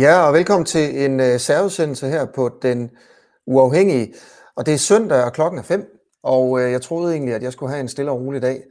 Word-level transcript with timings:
Ja, 0.00 0.26
og 0.26 0.34
velkommen 0.34 0.64
til 0.66 1.04
en 1.04 1.20
uh, 1.20 1.36
særudsendelse 1.36 2.08
her 2.08 2.24
på 2.34 2.50
Den 2.62 2.90
Uafhængige. 3.46 4.14
Og 4.56 4.66
det 4.66 4.74
er 4.74 4.78
søndag, 4.78 5.24
og 5.24 5.32
klokken 5.32 5.58
er 5.58 5.62
fem, 5.62 5.86
og 6.22 6.50
uh, 6.50 6.60
jeg 6.60 6.82
troede 6.82 7.12
egentlig, 7.12 7.34
at 7.34 7.42
jeg 7.42 7.52
skulle 7.52 7.70
have 7.70 7.80
en 7.80 7.88
stille 7.88 8.10
og 8.10 8.20
rolig 8.20 8.42
dag. 8.42 8.62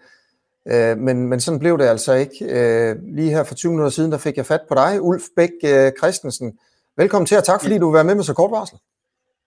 Uh, 0.65 0.97
men, 1.01 1.27
men 1.27 1.39
sådan 1.39 1.59
blev 1.59 1.77
det 1.77 1.83
altså 1.83 2.13
ikke. 2.13 2.45
Uh, 2.45 3.15
lige 3.15 3.29
her 3.29 3.43
for 3.43 3.55
20 3.55 3.71
minutter 3.71 3.89
siden, 3.89 4.11
der 4.11 4.17
fik 4.17 4.37
jeg 4.37 4.45
fat 4.45 4.61
på 4.69 4.75
dig, 4.75 5.01
Ulf 5.01 5.23
Bæk 5.35 5.49
uh, 5.63 5.69
Christensen. 5.97 6.59
Velkommen 6.97 7.25
til, 7.25 7.37
og 7.37 7.43
tak 7.43 7.61
fordi 7.61 7.77
du 7.77 7.89
vil 7.89 7.95
være 7.95 8.03
med 8.03 8.15
med 8.15 8.23
så 8.23 8.33
kort 8.33 8.51
varsel. 8.51 8.77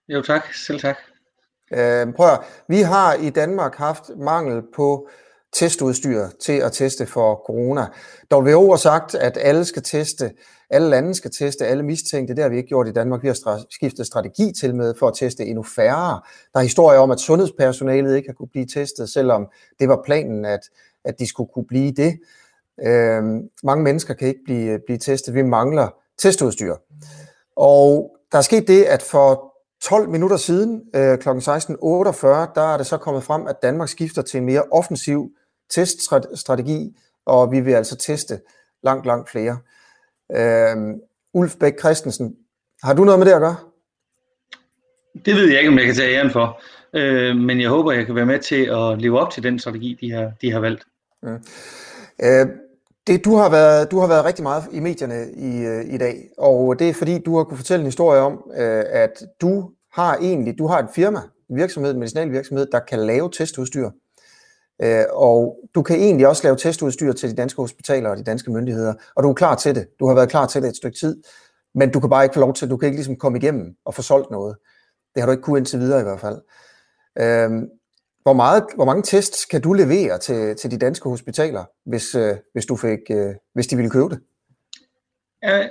Jo 0.09 0.23
tak, 0.23 0.43
selv 0.55 0.81
tak. 0.81 0.97
Uh, 1.71 2.15
prøv 2.15 2.29
at, 2.33 2.41
vi 2.69 2.81
har 2.81 3.15
i 3.15 3.31
Danmark 3.31 3.75
haft 3.75 4.11
mangel 4.17 4.63
på 4.77 5.09
testudstyr 5.53 6.27
til 6.41 6.53
at 6.53 6.73
teste 6.73 7.07
for 7.07 7.43
corona. 7.47 7.87
WHO 8.35 8.71
har 8.71 8.77
sagt, 8.77 9.15
at 9.15 9.39
alle 9.41 9.65
skal 9.65 9.83
teste, 9.83 10.31
alle 10.71 10.89
lande 10.89 11.15
skal 11.15 11.31
teste, 11.31 11.67
alle 11.67 11.83
mistænkte. 11.83 12.35
Det 12.35 12.43
har 12.43 12.49
vi 12.49 12.57
ikke 12.57 12.69
gjort 12.69 12.89
i 12.89 12.93
Danmark. 12.93 13.23
Vi 13.23 13.29
har 13.29 13.67
skiftet 13.71 14.07
strategi 14.07 14.53
til 14.61 14.75
med 14.75 14.95
for 14.99 15.09
at 15.09 15.15
teste 15.17 15.45
endnu 15.45 15.63
færre. 15.63 16.21
Der 16.53 16.61
er 16.61 16.63
historier 16.63 16.99
om, 16.99 17.11
at 17.11 17.21
sundhedspersonalet 17.21 18.17
ikke 18.17 18.29
har 18.29 18.35
kunne 18.35 18.49
blive 18.49 18.67
testet, 18.67 19.09
selvom 19.09 19.47
det 19.79 19.89
var 19.89 20.03
planen, 20.05 20.45
at, 20.45 20.61
at 21.05 21.19
de 21.19 21.27
skulle 21.27 21.51
kunne 21.55 21.67
blive 21.67 21.93
det. 21.93 22.19
Øhm, 22.87 23.49
mange 23.65 23.85
mennesker 23.85 24.15
kan 24.15 24.29
ikke 24.29 24.41
blive, 24.45 24.79
blive 24.87 24.99
testet. 24.99 25.35
Vi 25.35 25.43
mangler 25.43 25.89
testudstyr. 26.19 26.75
Og 27.57 28.17
der 28.33 28.39
er 28.39 28.43
sket 28.43 28.69
det, 28.69 28.85
at 28.85 29.03
for 29.03 29.53
12 29.83 30.09
minutter 30.09 30.37
siden, 30.37 30.83
øh, 30.95 31.19
kl. 31.19 31.29
16.48, 31.29 32.27
der 32.55 32.73
er 32.73 32.77
det 32.77 32.87
så 32.87 32.99
kommet 33.01 33.25
frem, 33.25 33.47
at 33.47 33.57
Danmark 33.63 33.89
skifter 33.89 34.23
til 34.23 34.39
en 34.39 34.45
mere 34.45 34.63
offensiv 34.73 35.31
teststrategi, 35.71 36.97
og 37.27 37.53
vi 37.53 37.61
vil 37.61 37.73
altså 37.73 37.97
teste 37.97 38.41
langt, 38.83 39.07
langt 39.07 39.31
flere. 39.31 39.59
Øh, 40.33 40.77
Ulf 41.35 41.57
Bæk 41.61 41.79
Christensen, 41.79 42.37
har 42.83 42.95
du 42.95 43.05
noget 43.05 43.19
med 43.19 43.27
det 43.27 43.33
at 43.33 43.41
gøre? 43.41 43.57
Det 45.25 45.35
ved 45.35 45.49
jeg 45.49 45.59
ikke, 45.59 45.71
om 45.71 45.79
jeg 45.79 45.87
kan 45.87 45.95
tage 45.95 46.17
æren 46.17 46.31
for, 46.31 46.61
øh, 46.93 47.37
men 47.37 47.61
jeg 47.61 47.69
håber, 47.69 47.93
jeg 47.93 48.07
kan 48.07 48.15
være 48.15 48.27
med 48.27 48.39
til 48.39 48.65
at 48.65 49.03
leve 49.03 49.21
op 49.21 49.31
til 49.31 49.43
den 49.43 49.59
strategi, 49.59 49.99
de 50.01 50.13
har, 50.13 50.33
de 50.41 50.53
har 50.53 50.61
valgt. 50.61 50.85
Mm. 51.23 51.39
Øh, 52.23 52.47
det, 53.07 53.25
du, 53.25 53.37
har 53.37 53.51
været, 53.51 53.91
du 53.91 53.99
har 53.99 54.07
været 54.07 54.25
rigtig 54.25 54.43
meget 54.43 54.65
i 54.73 54.81
medierne 54.81 55.27
i, 55.37 55.65
øh, 55.65 55.95
i 55.95 55.99
dag, 55.99 56.17
og 56.39 56.79
det 56.79 56.89
er 56.89 56.95
fordi, 56.95 57.19
du 57.19 57.37
har 57.37 57.45
kunne 57.45 57.57
fortælle 57.57 57.81
en 57.81 57.87
historie 57.87 58.21
om, 58.21 58.51
øh, 58.57 58.85
at 58.89 59.23
du 59.41 59.71
har 59.93 60.17
egentlig, 60.17 60.59
du 60.59 60.67
har 60.67 60.79
et 60.79 60.89
firma, 60.95 61.21
en 61.51 61.57
virksomhed, 61.57 61.93
en 61.93 61.99
medicinal 61.99 62.33
virksomhed, 62.33 62.67
der 62.73 62.79
kan 62.79 62.99
lave 62.99 63.31
testudstyr. 63.31 63.91
Øh, 64.83 65.05
og 65.13 65.59
du 65.75 65.83
kan 65.83 65.97
egentlig 65.97 66.29
også 66.29 66.43
lave 66.43 66.57
testudstyr 66.57 67.13
til 67.13 67.31
de 67.31 67.37
danske 67.37 67.63
hospitaler 67.63 68.11
og 68.11 68.17
de 68.17 68.25
danske 68.25 68.53
myndigheder, 68.53 68.95
og 69.17 69.23
du 69.23 69.31
er 69.31 69.35
klar 69.35 69.55
til 69.55 69.75
det. 69.75 69.89
Du 70.01 70.07
har 70.07 70.15
været 70.15 70.31
klar 70.31 70.47
til 70.47 70.63
det 70.63 70.69
et 70.69 70.77
stykke 70.77 70.99
tid, 70.99 71.23
men 71.75 71.91
du 71.91 72.01
kan 72.01 72.11
bare 72.11 72.25
ikke 72.25 72.35
få 72.35 72.41
lov 72.41 72.55
til, 72.55 72.71
du 72.71 72.77
kan 72.77 72.87
ikke 72.87 72.97
ligesom 72.97 73.17
komme 73.17 73.39
igennem 73.39 73.75
og 73.85 73.95
få 73.95 74.03
solgt 74.03 74.31
noget. 74.31 74.57
Det 75.15 75.23
har 75.23 75.27
du 75.27 75.33
ikke 75.33 75.43
kunnet 75.43 75.61
indtil 75.61 75.81
videre 75.81 76.01
i 76.01 76.03
hvert 76.03 76.21
fald. 76.21 76.39
Øh, 77.19 77.69
hvor, 78.23 78.33
meget, 78.33 78.65
hvor 78.75 78.85
mange 78.85 79.03
tests 79.03 79.45
kan 79.45 79.61
du 79.61 79.73
levere 79.73 80.19
til, 80.19 80.57
til 80.57 80.71
de 80.71 80.79
danske 80.79 81.09
hospitaler, 81.09 81.65
hvis, 81.87 82.15
øh, 82.15 82.35
hvis, 82.53 82.67
du 82.67 82.77
fik, 82.77 82.99
øh, 83.11 83.35
hvis 83.55 83.67
de 83.67 83.77
ville 83.77 83.91
købe 83.91 84.09
det? 84.09 84.21
Ja, 85.43 85.69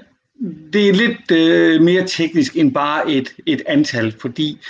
det 0.73 0.89
er 0.89 0.93
lidt 0.93 1.31
øh, 1.31 1.81
mere 1.81 2.07
teknisk 2.07 2.57
end 2.57 2.73
bare 2.73 3.11
et, 3.11 3.35
et 3.45 3.61
antal, 3.67 4.19
fordi 4.19 4.61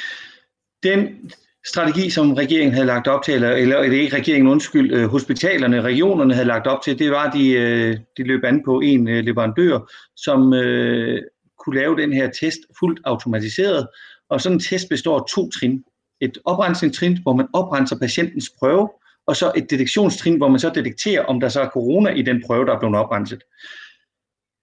den 0.83 1.31
strategi, 1.67 2.09
som 2.09 2.33
regeringen 2.33 2.73
havde 2.73 2.87
lagt 2.87 3.07
op 3.07 3.23
til, 3.23 3.33
eller, 3.33 3.51
eller 3.51 3.81
det 3.81 3.97
er 3.97 4.01
ikke 4.01 4.15
regeringen, 4.15 4.51
undskyld, 4.51 4.93
øh, 4.93 5.07
hospitalerne, 5.07 5.81
regionerne 5.81 6.33
havde 6.33 6.47
lagt 6.47 6.67
op 6.67 6.81
til, 6.81 6.99
det 6.99 7.11
var, 7.11 7.23
at 7.23 7.33
de, 7.33 7.51
øh, 7.51 7.97
de 8.17 8.23
løb 8.23 8.43
an 8.43 8.63
på 8.65 8.79
en 8.79 9.07
øh, 9.07 9.23
leverandør, 9.23 9.91
som 10.15 10.53
øh, 10.53 11.21
kunne 11.59 11.75
lave 11.75 11.97
den 11.97 12.13
her 12.13 12.29
test 12.29 12.59
fuldt 12.79 12.99
automatiseret, 13.03 13.87
og 14.29 14.41
sådan 14.41 14.55
en 14.55 14.59
test 14.59 14.89
består 14.89 15.19
af 15.19 15.25
to 15.35 15.49
trin. 15.49 15.83
Et 16.21 16.37
oprensningstrin, 16.45 17.17
hvor 17.21 17.33
man 17.33 17.47
oprenser 17.53 17.99
patientens 17.99 18.51
prøve, 18.59 18.89
og 19.27 19.35
så 19.35 19.51
et 19.55 19.69
detektionstrin, 19.69 20.37
hvor 20.37 20.47
man 20.47 20.59
så 20.59 20.69
detekterer, 20.75 21.25
om 21.25 21.39
der 21.39 21.49
så 21.49 21.61
er 21.61 21.69
corona 21.69 22.09
i 22.09 22.21
den 22.21 22.43
prøve, 22.45 22.65
der 22.65 22.73
er 22.73 22.79
blevet 22.79 22.95
oprenset. 22.95 23.43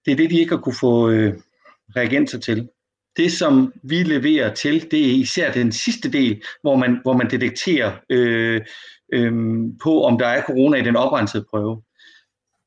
Det 0.04 0.12
er 0.12 0.16
det, 0.16 0.30
de 0.30 0.40
ikke 0.40 0.54
har 0.54 0.62
kunne 0.62 0.74
få 0.80 1.10
øh, 1.10 1.34
reagenser 1.96 2.38
til. 2.38 2.68
Det, 3.16 3.32
som 3.32 3.72
vi 3.82 4.02
leverer 4.02 4.54
til, 4.54 4.90
det 4.90 5.00
er 5.00 5.14
især 5.14 5.52
den 5.52 5.72
sidste 5.72 6.12
del, 6.12 6.42
hvor 6.62 6.76
man, 6.76 6.98
hvor 7.02 7.12
man 7.12 7.30
detekterer 7.30 7.92
øh, 8.10 8.60
øh, 9.12 9.32
på, 9.82 10.04
om 10.04 10.18
der 10.18 10.26
er 10.26 10.42
corona 10.42 10.76
i 10.76 10.82
den 10.82 10.96
oprensede 10.96 11.44
prøve. 11.50 11.82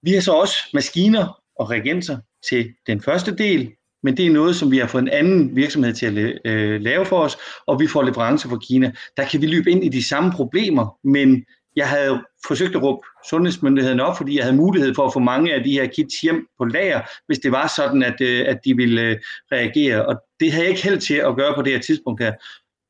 Vi 0.04 0.12
har 0.12 0.22
så 0.22 0.32
også 0.32 0.56
maskiner 0.74 1.42
og 1.60 1.70
reagenser 1.70 2.18
til 2.50 2.74
den 2.88 3.02
første 3.02 3.36
del, 3.36 3.72
men 4.04 4.18
det 4.18 4.26
er 4.26 4.32
noget, 4.32 4.56
som 4.56 4.72
vi 4.72 4.78
har 4.78 4.88
fået 4.88 5.02
en 5.02 5.10
anden 5.10 5.56
virksomhed 5.56 5.94
til 5.94 6.20
at 6.20 6.40
øh, 6.46 6.82
lave 6.82 7.06
for 7.06 7.20
os, 7.20 7.38
og 7.68 7.80
vi 7.80 7.88
får 7.88 8.04
leverancer 8.04 8.50
fra 8.50 8.60
Kina. 8.68 8.92
Der 9.18 9.26
kan 9.28 9.42
vi 9.42 9.48
løbe 9.48 9.72
ind 9.72 9.84
i 9.84 9.90
de 9.90 10.08
samme 10.08 10.32
problemer, 10.32 10.98
men 11.04 11.46
jeg 11.76 11.90
havde 11.90 12.24
forsøgt 12.48 12.76
at 12.76 12.84
råbe 12.84 13.08
sundhedsmyndigheden 13.30 14.00
op, 14.00 14.18
fordi 14.18 14.36
jeg 14.36 14.44
havde 14.44 14.58
mulighed 14.58 14.96
for 14.96 15.06
at 15.06 15.14
få 15.14 15.20
mange 15.20 15.54
af 15.54 15.64
de 15.64 15.72
her 15.72 15.88
kits 15.88 16.22
hjem 16.22 16.48
på 16.58 16.66
lager, 16.66 17.02
hvis 17.28 17.40
det 17.40 17.52
var 17.52 17.74
sådan, 17.76 18.04
at, 18.04 18.22
øh, 18.22 18.46
at 18.48 18.60
de 18.66 18.76
ville 18.76 19.02
øh, 19.02 19.18
reagere. 19.52 20.06
Og 20.06 20.16
det 20.40 20.52
havde 20.52 20.64
jeg 20.64 20.70
ikke 20.70 20.84
held 20.84 21.00
til 21.00 21.16
at 21.16 21.36
gøre 21.36 21.54
på 21.56 21.62
det 21.62 21.74
her 21.74 21.80
tidspunkt 21.80 22.24
her. 22.24 22.34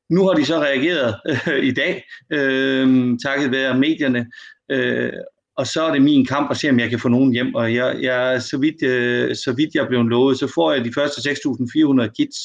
Nu 0.10 0.28
har 0.28 0.34
de 0.34 0.46
så 0.46 0.60
reageret 0.60 1.16
øh, 1.48 1.66
i 1.66 1.72
dag, 1.72 2.04
øh, 2.32 3.18
takket 3.26 3.52
være 3.52 3.80
medierne, 3.80 4.26
øh, 4.72 5.14
og 5.58 5.68
så 5.68 5.84
er 5.84 5.94
det 5.94 6.02
min 6.02 6.26
kamp 6.26 6.52
at 6.52 6.58
se, 6.58 6.70
om 6.70 6.80
jeg 6.80 6.90
kan 6.90 7.00
få 7.00 7.08
nogen 7.08 7.34
hjem. 7.34 7.56
Og 7.56 7.76
jeg, 7.76 7.98
jeg, 8.02 8.42
så, 8.42 8.58
vidt, 8.58 8.84
øh, 8.84 9.36
så 9.36 9.54
vidt 9.58 9.76
jeg 9.76 9.84
er 9.84 9.88
blevet 9.88 10.06
lovet, 10.06 10.40
så 10.40 10.52
får 10.56 10.74
jeg 10.74 10.86
de 10.86 10.94
første 10.94 11.30
6.400 11.30 12.08
kits 12.08 12.38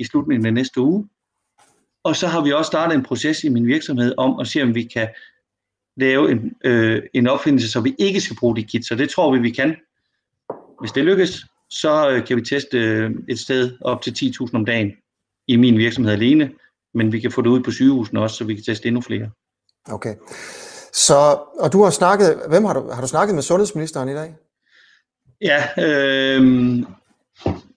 i 0.00 0.04
slutningen 0.04 0.46
af 0.46 0.54
næste 0.54 0.80
uge. 0.80 1.08
Og 2.04 2.16
så 2.16 2.26
har 2.26 2.44
vi 2.44 2.52
også 2.52 2.68
startet 2.68 2.94
en 2.94 3.02
proces 3.02 3.44
i 3.44 3.48
min 3.48 3.66
virksomhed 3.66 4.14
om 4.18 4.40
at 4.40 4.46
se, 4.46 4.62
om 4.62 4.74
vi 4.74 4.82
kan 4.82 5.08
lave 5.96 6.30
en, 6.30 6.52
øh, 6.64 7.02
en 7.14 7.26
opfindelse, 7.26 7.72
så 7.72 7.80
vi 7.80 7.94
ikke 7.98 8.20
skal 8.20 8.36
bruge 8.36 8.56
de 8.56 8.62
kits, 8.62 8.90
og 8.90 8.98
det 8.98 9.10
tror 9.10 9.32
vi, 9.32 9.38
vi 9.38 9.50
kan. 9.50 9.76
Hvis 10.80 10.92
det 10.92 11.04
lykkes, 11.04 11.46
så 11.70 12.10
øh, 12.10 12.26
kan 12.26 12.36
vi 12.36 12.42
teste 12.42 12.78
øh, 12.78 13.10
et 13.28 13.38
sted 13.38 13.72
op 13.80 14.02
til 14.02 14.10
10.000 14.10 14.50
om 14.54 14.64
dagen 14.64 14.92
i 15.48 15.56
min 15.56 15.78
virksomhed 15.78 16.12
alene, 16.12 16.50
men 16.94 17.12
vi 17.12 17.20
kan 17.20 17.30
få 17.30 17.42
det 17.42 17.48
ud 17.48 17.60
på 17.60 17.70
sygehusene 17.70 18.20
også, 18.20 18.36
så 18.36 18.44
vi 18.44 18.54
kan 18.54 18.64
teste 18.64 18.86
endnu 18.86 19.00
flere. 19.00 19.30
Okay. 19.88 20.14
Så, 20.92 21.38
og 21.58 21.72
du 21.72 21.82
har 21.82 21.90
snakket, 21.90 22.42
hvem 22.48 22.64
har 22.64 22.72
du, 22.72 22.90
har 22.90 23.00
du 23.00 23.08
snakket 23.08 23.34
med 23.34 23.42
sundhedsministeren 23.42 24.08
i 24.08 24.14
dag? 24.14 24.34
Ja, 25.40 25.64
øh, 25.78 26.42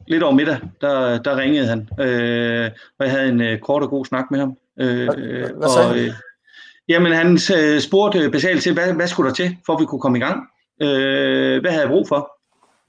lidt 0.08 0.24
over 0.24 0.34
middag, 0.34 0.60
der, 0.82 1.22
der 1.22 1.38
ringede 1.38 1.68
han, 1.68 1.90
øh, 2.00 2.72
og 3.00 3.06
jeg 3.06 3.12
havde 3.12 3.30
en 3.30 3.42
øh, 3.42 3.60
kort 3.60 3.84
og 3.84 3.90
god 3.90 4.06
snak 4.06 4.26
med 4.32 4.40
ham. 4.40 4.58
Øh, 4.80 5.06
hvad, 5.06 5.16
hvad 5.58 5.70
sagde 5.70 5.88
og, 5.88 5.96
han? 5.96 6.06
Øh, 6.06 6.14
Jamen, 6.90 7.12
han 7.12 7.40
øh, 7.58 7.80
spurgte 7.80 8.32
basalt 8.32 8.64
til, 8.64 8.74
hvad, 8.74 8.94
hvad 8.94 9.08
skulle 9.08 9.30
der 9.30 9.36
til, 9.36 9.58
for 9.66 9.74
at 9.74 9.82
vi 9.82 9.86
kunne 9.86 10.02
komme 10.02 10.18
i 10.18 10.22
gang? 10.22 10.44
Øh, 10.82 11.62
hvad 11.62 11.72
havde 11.72 11.84
jeg 11.84 11.90
brug 11.90 12.08
for? 12.08 12.32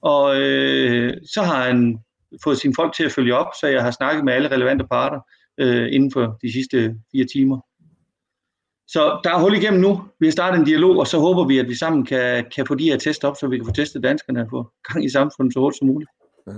Og 0.02 0.40
øh, 0.40 1.14
så 1.34 1.42
har 1.42 1.64
han 1.64 1.98
fået 2.44 2.58
sine 2.58 2.74
folk 2.76 2.94
til 2.94 3.04
at 3.04 3.12
følge 3.12 3.36
op, 3.36 3.46
så 3.60 3.66
jeg 3.66 3.82
har 3.82 3.90
snakket 3.90 4.24
med 4.24 4.32
alle 4.32 4.50
relevante 4.50 4.84
parter 4.90 5.20
øh, 5.60 5.88
inden 5.92 6.12
for 6.12 6.38
de 6.42 6.52
sidste 6.52 6.94
fire 7.12 7.26
timer. 7.32 7.58
Så 8.88 9.20
der 9.24 9.30
er 9.30 9.40
hul 9.40 9.56
igennem 9.56 9.80
nu. 9.80 10.02
Vi 10.20 10.26
har 10.26 10.32
startet 10.32 10.58
en 10.58 10.64
dialog, 10.64 10.96
og 10.96 11.06
så 11.06 11.18
håber 11.18 11.44
vi, 11.44 11.58
at 11.58 11.68
vi 11.68 11.74
sammen 11.74 12.06
kan, 12.06 12.44
kan 12.54 12.66
få 12.66 12.74
de 12.74 12.84
her 12.84 12.98
test 12.98 13.24
op, 13.24 13.36
så 13.36 13.46
vi 13.46 13.56
kan 13.56 13.66
få 13.66 13.72
testet 13.72 14.02
danskerne 14.02 14.40
og 14.40 14.46
få 14.50 14.66
gang 14.88 15.04
i 15.04 15.08
samfundet 15.08 15.54
så 15.54 15.60
hurtigt 15.60 15.78
som 15.78 15.88
muligt. 15.88 16.10
Ja. 16.46 16.52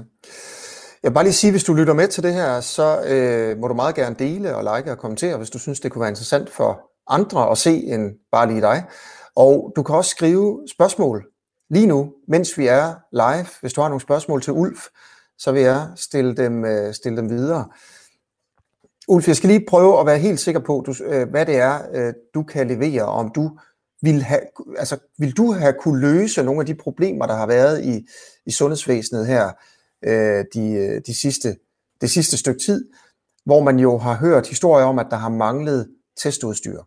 Jeg 1.02 1.10
vil 1.10 1.14
bare 1.14 1.24
lige 1.24 1.32
sige, 1.32 1.50
hvis 1.50 1.64
du 1.64 1.74
lytter 1.74 1.94
med 1.94 2.08
til 2.08 2.22
det 2.22 2.34
her, 2.34 2.60
så 2.60 3.02
øh, 3.08 3.58
må 3.58 3.68
du 3.68 3.74
meget 3.74 3.94
gerne 3.94 4.16
dele 4.18 4.56
og 4.56 4.62
like 4.62 4.92
og 4.92 4.98
kommentere, 4.98 5.36
hvis 5.36 5.50
du 5.50 5.58
synes, 5.58 5.80
det 5.80 5.92
kunne 5.92 6.00
være 6.00 6.10
interessant 6.10 6.50
for 6.50 6.89
andre 7.08 7.50
at 7.50 7.58
se 7.58 7.76
end 7.76 8.14
bare 8.32 8.48
lige 8.48 8.60
dig. 8.60 8.84
Og 9.36 9.72
du 9.76 9.82
kan 9.82 9.94
også 9.94 10.10
skrive 10.10 10.68
spørgsmål 10.74 11.26
lige 11.70 11.86
nu, 11.86 12.12
mens 12.28 12.58
vi 12.58 12.66
er 12.66 12.94
live. 13.12 13.46
Hvis 13.60 13.72
du 13.72 13.80
har 13.80 13.88
nogle 13.88 14.00
spørgsmål 14.00 14.42
til 14.42 14.52
Ulf, 14.52 14.86
så 15.38 15.52
vil 15.52 15.62
jeg 15.62 15.88
stille 15.96 16.36
dem, 16.36 16.64
øh, 16.64 16.94
stille 16.94 17.16
dem 17.16 17.30
videre. 17.30 17.68
Ulf, 19.08 19.28
jeg 19.28 19.36
skal 19.36 19.48
lige 19.48 19.66
prøve 19.68 20.00
at 20.00 20.06
være 20.06 20.18
helt 20.18 20.40
sikker 20.40 20.60
på, 20.60 20.84
du, 20.86 21.04
øh, 21.04 21.28
hvad 21.28 21.46
det 21.46 21.56
er, 21.56 21.78
øh, 21.94 22.14
du 22.34 22.42
kan 22.42 22.66
levere, 22.68 23.04
om 23.04 23.30
du 23.34 23.58
vil, 24.02 24.22
have, 24.22 24.40
altså, 24.78 24.98
vil 25.18 25.36
du 25.36 25.52
have 25.52 25.74
kunne 25.80 26.00
løse 26.00 26.42
nogle 26.42 26.60
af 26.60 26.66
de 26.66 26.74
problemer, 26.74 27.26
der 27.26 27.34
har 27.34 27.46
været 27.46 27.84
i, 27.84 28.06
i 28.46 28.50
sundhedsvæsenet 28.50 29.26
her 29.26 29.50
de, 30.54 31.00
de 31.06 31.20
sidste, 31.20 31.56
det 32.00 32.10
sidste 32.10 32.36
stykke 32.36 32.60
tid, 32.66 32.88
hvor 33.44 33.62
man 33.62 33.78
jo 33.78 33.98
har 33.98 34.16
hørt 34.16 34.48
historier 34.48 34.86
om, 34.86 34.98
at 34.98 35.06
der 35.10 35.16
har 35.16 35.28
manglet 35.28 35.88
testudstyr. 36.22 36.82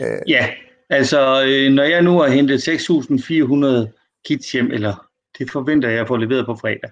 Øh. 0.00 0.18
Ja, 0.28 0.48
altså 0.90 1.44
øh, 1.46 1.72
når 1.72 1.82
jeg 1.82 2.02
nu 2.02 2.18
har 2.18 2.28
hentet 2.28 2.68
6.400 2.68 4.22
kits 4.24 4.52
hjem, 4.52 4.72
eller 4.72 5.08
det 5.38 5.50
forventer 5.50 5.88
jeg 5.88 6.00
at 6.00 6.08
få 6.08 6.16
leveret 6.16 6.46
på 6.46 6.54
fredag, 6.54 6.90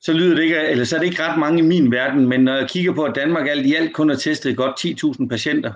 så 0.00 0.12
lyder 0.12 0.34
det 0.34 0.42
ikke, 0.42 0.60
eller 0.60 0.84
så 0.84 0.96
er 0.96 1.00
det 1.00 1.06
ikke 1.06 1.22
ret 1.22 1.38
mange 1.38 1.58
i 1.58 1.66
min 1.66 1.92
verden, 1.92 2.28
men 2.28 2.40
når 2.40 2.56
jeg 2.56 2.68
kigger 2.68 2.94
på, 2.94 3.04
at 3.04 3.14
Danmark 3.14 3.48
alt 3.48 3.66
i 3.66 3.74
alt 3.74 3.94
kun 3.94 4.08
har 4.08 4.16
testet 4.16 4.56
godt 4.56 4.84
10.000 5.20 5.28
patienter, 5.28 5.72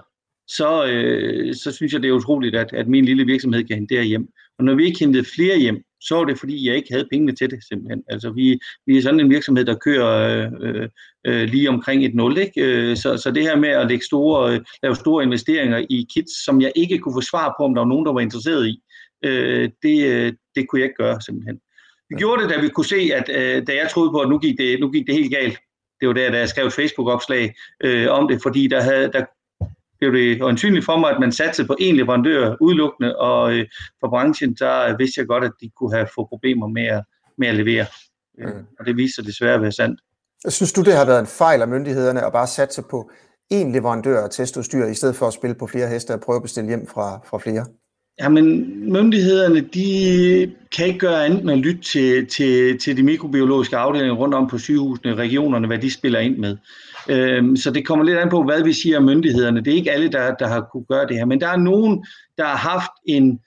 så, 0.48 0.86
øh, 0.86 1.54
så 1.54 1.72
synes 1.72 1.92
jeg, 1.92 2.02
det 2.02 2.08
er 2.08 2.12
utroligt, 2.12 2.56
at, 2.56 2.72
at 2.72 2.88
min 2.88 3.04
lille 3.04 3.24
virksomhed 3.24 3.64
kan 3.64 3.76
hente 3.76 3.96
det 3.96 4.06
hjem. 4.06 4.28
Og 4.58 4.64
når 4.64 4.74
vi 4.74 4.84
ikke 4.84 4.98
hentede 4.98 5.24
flere 5.34 5.58
hjem, 5.58 5.84
så 6.08 6.14
var 6.14 6.24
det 6.24 6.38
fordi, 6.38 6.66
jeg 6.68 6.76
ikke 6.76 6.92
havde 6.92 7.08
pengene 7.10 7.32
til 7.32 7.50
det 7.50 7.58
simpelthen. 7.68 8.02
Altså 8.08 8.30
vi, 8.30 8.58
vi 8.86 8.98
er 8.98 9.02
sådan 9.02 9.20
en 9.20 9.30
virksomhed, 9.30 9.64
der 9.64 9.74
kører 9.74 10.50
øh, 10.60 10.88
øh, 11.26 11.48
lige 11.48 11.68
omkring 11.68 12.04
et 12.04 12.14
nul. 12.14 12.38
Ikke? 12.38 12.60
Øh, 12.64 12.96
så, 12.96 13.16
så 13.16 13.30
det 13.30 13.42
her 13.42 13.56
med 13.56 13.68
at 13.68 13.88
lægge 13.88 14.04
store, 14.04 14.54
øh, 14.54 14.60
lave 14.82 14.96
store 14.96 15.24
investeringer 15.24 15.86
i 15.90 16.06
kits, 16.14 16.44
som 16.44 16.60
jeg 16.60 16.72
ikke 16.76 16.98
kunne 16.98 17.16
få 17.16 17.20
svar 17.20 17.54
på, 17.58 17.64
om 17.64 17.74
der 17.74 17.80
var 17.80 17.88
nogen, 17.88 18.06
der 18.06 18.12
var 18.12 18.20
interesseret 18.20 18.66
i, 18.66 18.82
øh, 19.24 19.70
det, 19.82 20.06
øh, 20.06 20.32
det 20.54 20.68
kunne 20.68 20.80
jeg 20.80 20.84
ikke 20.84 21.02
gøre 21.02 21.20
simpelthen. 21.20 21.60
Vi 22.10 22.16
gjorde 22.16 22.42
det, 22.42 22.50
da 22.50 22.60
vi 22.60 22.68
kunne 22.68 22.92
se, 22.96 23.10
at 23.14 23.28
øh, 23.28 23.66
da 23.66 23.72
jeg 23.72 23.90
troede 23.90 24.10
på, 24.10 24.20
at 24.20 24.28
nu 24.28 24.38
gik 24.38 24.58
det, 24.58 24.80
nu 24.80 24.90
gik 24.90 25.06
det 25.06 25.14
helt 25.14 25.32
galt. 25.32 25.58
Det 26.00 26.08
var 26.08 26.14
der, 26.14 26.30
da 26.30 26.38
jeg 26.38 26.48
skrev 26.48 26.66
et 26.66 26.72
Facebook-opslag 26.72 27.54
øh, 27.84 28.10
om 28.10 28.28
det, 28.28 28.38
fordi 28.42 28.66
der, 28.66 28.80
havde, 28.80 29.12
der 29.12 29.24
blev 30.02 30.12
det 30.12 30.42
øjensynligt 30.42 30.84
for 30.84 30.96
mig, 30.98 31.10
at 31.10 31.20
man 31.20 31.32
satte 31.32 31.64
på 31.64 31.76
en 31.78 31.96
leverandør 31.96 32.56
udelukkende, 32.60 33.16
og 33.16 33.54
øh, 33.54 33.66
for 34.00 34.08
branchen, 34.08 34.54
der 34.54 34.96
vidste 34.96 35.20
jeg 35.20 35.26
godt, 35.26 35.44
at 35.44 35.52
de 35.60 35.70
kunne 35.78 35.94
have 35.94 36.06
få 36.14 36.26
problemer 36.26 36.68
med 36.68 36.86
at, 36.86 37.02
med 37.38 37.48
at 37.48 37.54
levere. 37.54 37.86
Øh, 38.40 38.54
mm. 38.54 38.62
Og 38.78 38.86
det 38.86 38.96
viste 38.96 39.14
sig 39.14 39.24
desværre 39.26 39.54
at 39.54 39.62
være 39.62 39.72
sandt. 39.72 40.00
Synes 40.48 40.72
du, 40.72 40.82
det 40.82 40.94
har 40.96 41.06
været 41.06 41.20
en 41.20 41.26
fejl 41.26 41.62
af 41.62 41.68
myndighederne 41.68 42.26
at 42.26 42.32
bare 42.32 42.46
satse 42.46 42.82
på 42.90 43.10
én 43.54 43.72
leverandør 43.72 44.24
af 44.24 44.30
testudstyr, 44.30 44.86
i 44.86 44.94
stedet 44.94 45.16
for 45.16 45.26
at 45.26 45.32
spille 45.32 45.54
på 45.54 45.66
flere 45.66 45.88
heste 45.88 46.14
og 46.14 46.20
prøve 46.20 46.36
at 46.36 46.42
bestille 46.42 46.68
hjem 46.68 46.86
fra, 46.86 47.20
fra 47.30 47.38
flere? 47.38 47.66
Jamen, 48.20 48.44
myndighederne, 48.92 49.60
de 49.60 50.52
kan 50.76 50.86
ikke 50.86 50.98
gøre 50.98 51.24
andet 51.24 51.40
end 51.40 51.50
at 51.50 51.58
lytte 51.58 51.82
til, 51.82 52.26
til, 52.26 52.78
til 52.78 52.96
de 52.96 53.02
mikrobiologiske 53.02 53.76
afdelinger 53.76 54.14
rundt 54.14 54.34
om 54.34 54.48
på 54.48 54.58
sygehusene, 54.58 55.14
regionerne, 55.14 55.66
hvad 55.66 55.78
de 55.78 55.92
spiller 55.92 56.20
ind 56.20 56.38
med. 56.38 56.56
Øhm, 57.08 57.56
så 57.56 57.70
det 57.70 57.86
kommer 57.86 58.04
lidt 58.04 58.18
an 58.18 58.28
på, 58.28 58.42
hvad 58.42 58.62
vi 58.62 58.72
siger 58.72 58.98
om 58.98 59.04
myndighederne. 59.04 59.60
Det 59.60 59.72
er 59.72 59.76
ikke 59.76 59.92
alle, 59.92 60.08
der, 60.08 60.34
der 60.34 60.48
har 60.48 60.68
kunne 60.72 60.84
gøre 60.84 61.06
det 61.06 61.16
her, 61.16 61.24
men 61.24 61.40
der 61.40 61.48
er 61.48 61.56
nogen, 61.56 62.06
der 62.38 62.44
har 62.44 62.56
haft 62.56 62.90
en, 63.06 63.40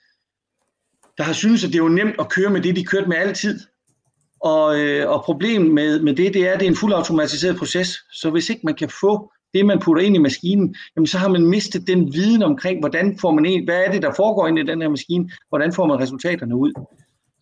der 1.18 1.24
har 1.24 1.32
synes, 1.32 1.64
at 1.64 1.68
det 1.68 1.78
er 1.78 1.82
jo 1.82 1.88
nemt 1.88 2.14
at 2.18 2.28
køre 2.28 2.50
med 2.50 2.60
det, 2.60 2.76
de 2.76 2.84
kørte 2.84 3.08
med 3.08 3.16
altid. 3.16 3.60
Og, 4.40 4.80
øh, 4.80 5.10
og 5.10 5.22
problemet 5.24 5.74
med, 5.74 6.00
med 6.00 6.14
det, 6.14 6.34
det 6.34 6.48
er, 6.48 6.52
at 6.52 6.60
det 6.60 6.66
er 6.66 6.70
en 6.70 6.76
fuldautomatiseret 6.76 7.56
proces. 7.56 7.88
Så 8.12 8.30
hvis 8.30 8.50
ikke 8.50 8.60
man 8.64 8.74
kan 8.74 8.88
få 9.00 9.32
det, 9.54 9.66
man 9.66 9.80
putter 9.80 10.02
ind 10.02 10.16
i 10.16 10.18
maskinen, 10.18 10.76
jamen 10.96 11.06
så 11.06 11.18
har 11.18 11.28
man 11.28 11.46
mistet 11.46 11.86
den 11.86 12.12
viden 12.12 12.42
omkring, 12.42 12.80
hvordan 12.80 13.18
får 13.18 13.32
man 13.32 13.46
en, 13.46 13.64
hvad 13.64 13.84
er 13.84 13.92
det, 13.92 14.02
der 14.02 14.12
foregår 14.16 14.48
ind 14.48 14.58
i 14.58 14.62
den 14.62 14.82
her 14.82 14.88
maskine, 14.88 15.30
hvordan 15.48 15.72
får 15.72 15.86
man 15.86 16.00
resultaterne 16.00 16.56
ud. 16.56 16.72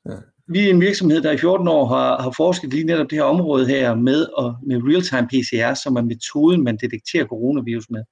Ja. 0.08 0.16
Vi 0.48 0.66
er 0.66 0.70
en 0.70 0.80
virksomhed, 0.80 1.22
der 1.22 1.32
i 1.32 1.38
14 1.38 1.68
år 1.68 1.86
har, 1.86 2.22
har 2.22 2.30
forsket 2.36 2.70
lige 2.70 2.84
netop 2.84 3.10
det 3.10 3.18
her 3.18 3.24
område 3.24 3.66
her 3.66 3.94
med, 3.94 4.26
og 4.26 4.56
med 4.66 4.76
real-time 4.76 5.28
PCR, 5.28 5.74
som 5.74 5.96
er 5.96 6.02
metoden, 6.02 6.64
man 6.64 6.76
detekterer 6.76 7.26
coronavirus 7.26 7.90
med. 7.90 8.02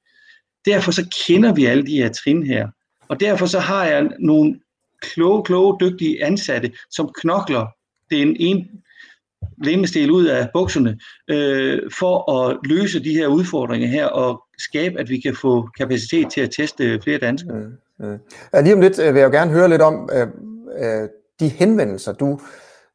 Derfor 0.66 0.92
så 0.92 1.08
kender 1.26 1.54
vi 1.54 1.64
alle 1.64 1.86
de 1.86 1.96
her 1.96 2.08
trin 2.08 2.46
her. 2.46 2.68
Og 3.08 3.20
derfor 3.20 3.46
så 3.46 3.58
har 3.58 3.84
jeg 3.84 4.10
nogle 4.18 4.60
kloge, 5.00 5.44
kloge, 5.44 5.76
dygtige 5.80 6.24
ansatte, 6.24 6.72
som 6.90 7.10
knokler 7.20 7.66
den 8.10 8.36
ene 8.40 8.64
lemestil 9.64 10.10
ud 10.10 10.26
af 10.26 10.48
bukserne 10.54 10.98
øh, 11.28 11.80
for 11.98 12.32
at 12.32 12.58
løse 12.64 13.04
de 13.04 13.14
her 13.14 13.26
udfordringer 13.26 13.88
her 13.88 14.06
og 14.06 14.42
skabe, 14.58 15.00
at 15.00 15.08
vi 15.08 15.20
kan 15.20 15.36
få 15.36 15.68
kapacitet 15.78 16.30
til 16.30 16.40
at 16.40 16.50
teste 16.50 17.00
flere 17.02 17.18
danskere. 17.18 17.56
Mm, 17.56 18.06
mm. 18.06 18.18
Lige 18.64 18.74
om 18.74 18.80
lidt 18.80 18.98
øh, 18.98 19.14
vil 19.14 19.20
jeg 19.20 19.26
jo 19.26 19.38
gerne 19.38 19.50
høre 19.50 19.68
lidt 19.68 19.82
om 19.82 20.08
øh, 20.12 20.26
øh, 20.78 21.08
de 21.40 21.48
henvendelser, 21.48 22.12
du, 22.12 22.40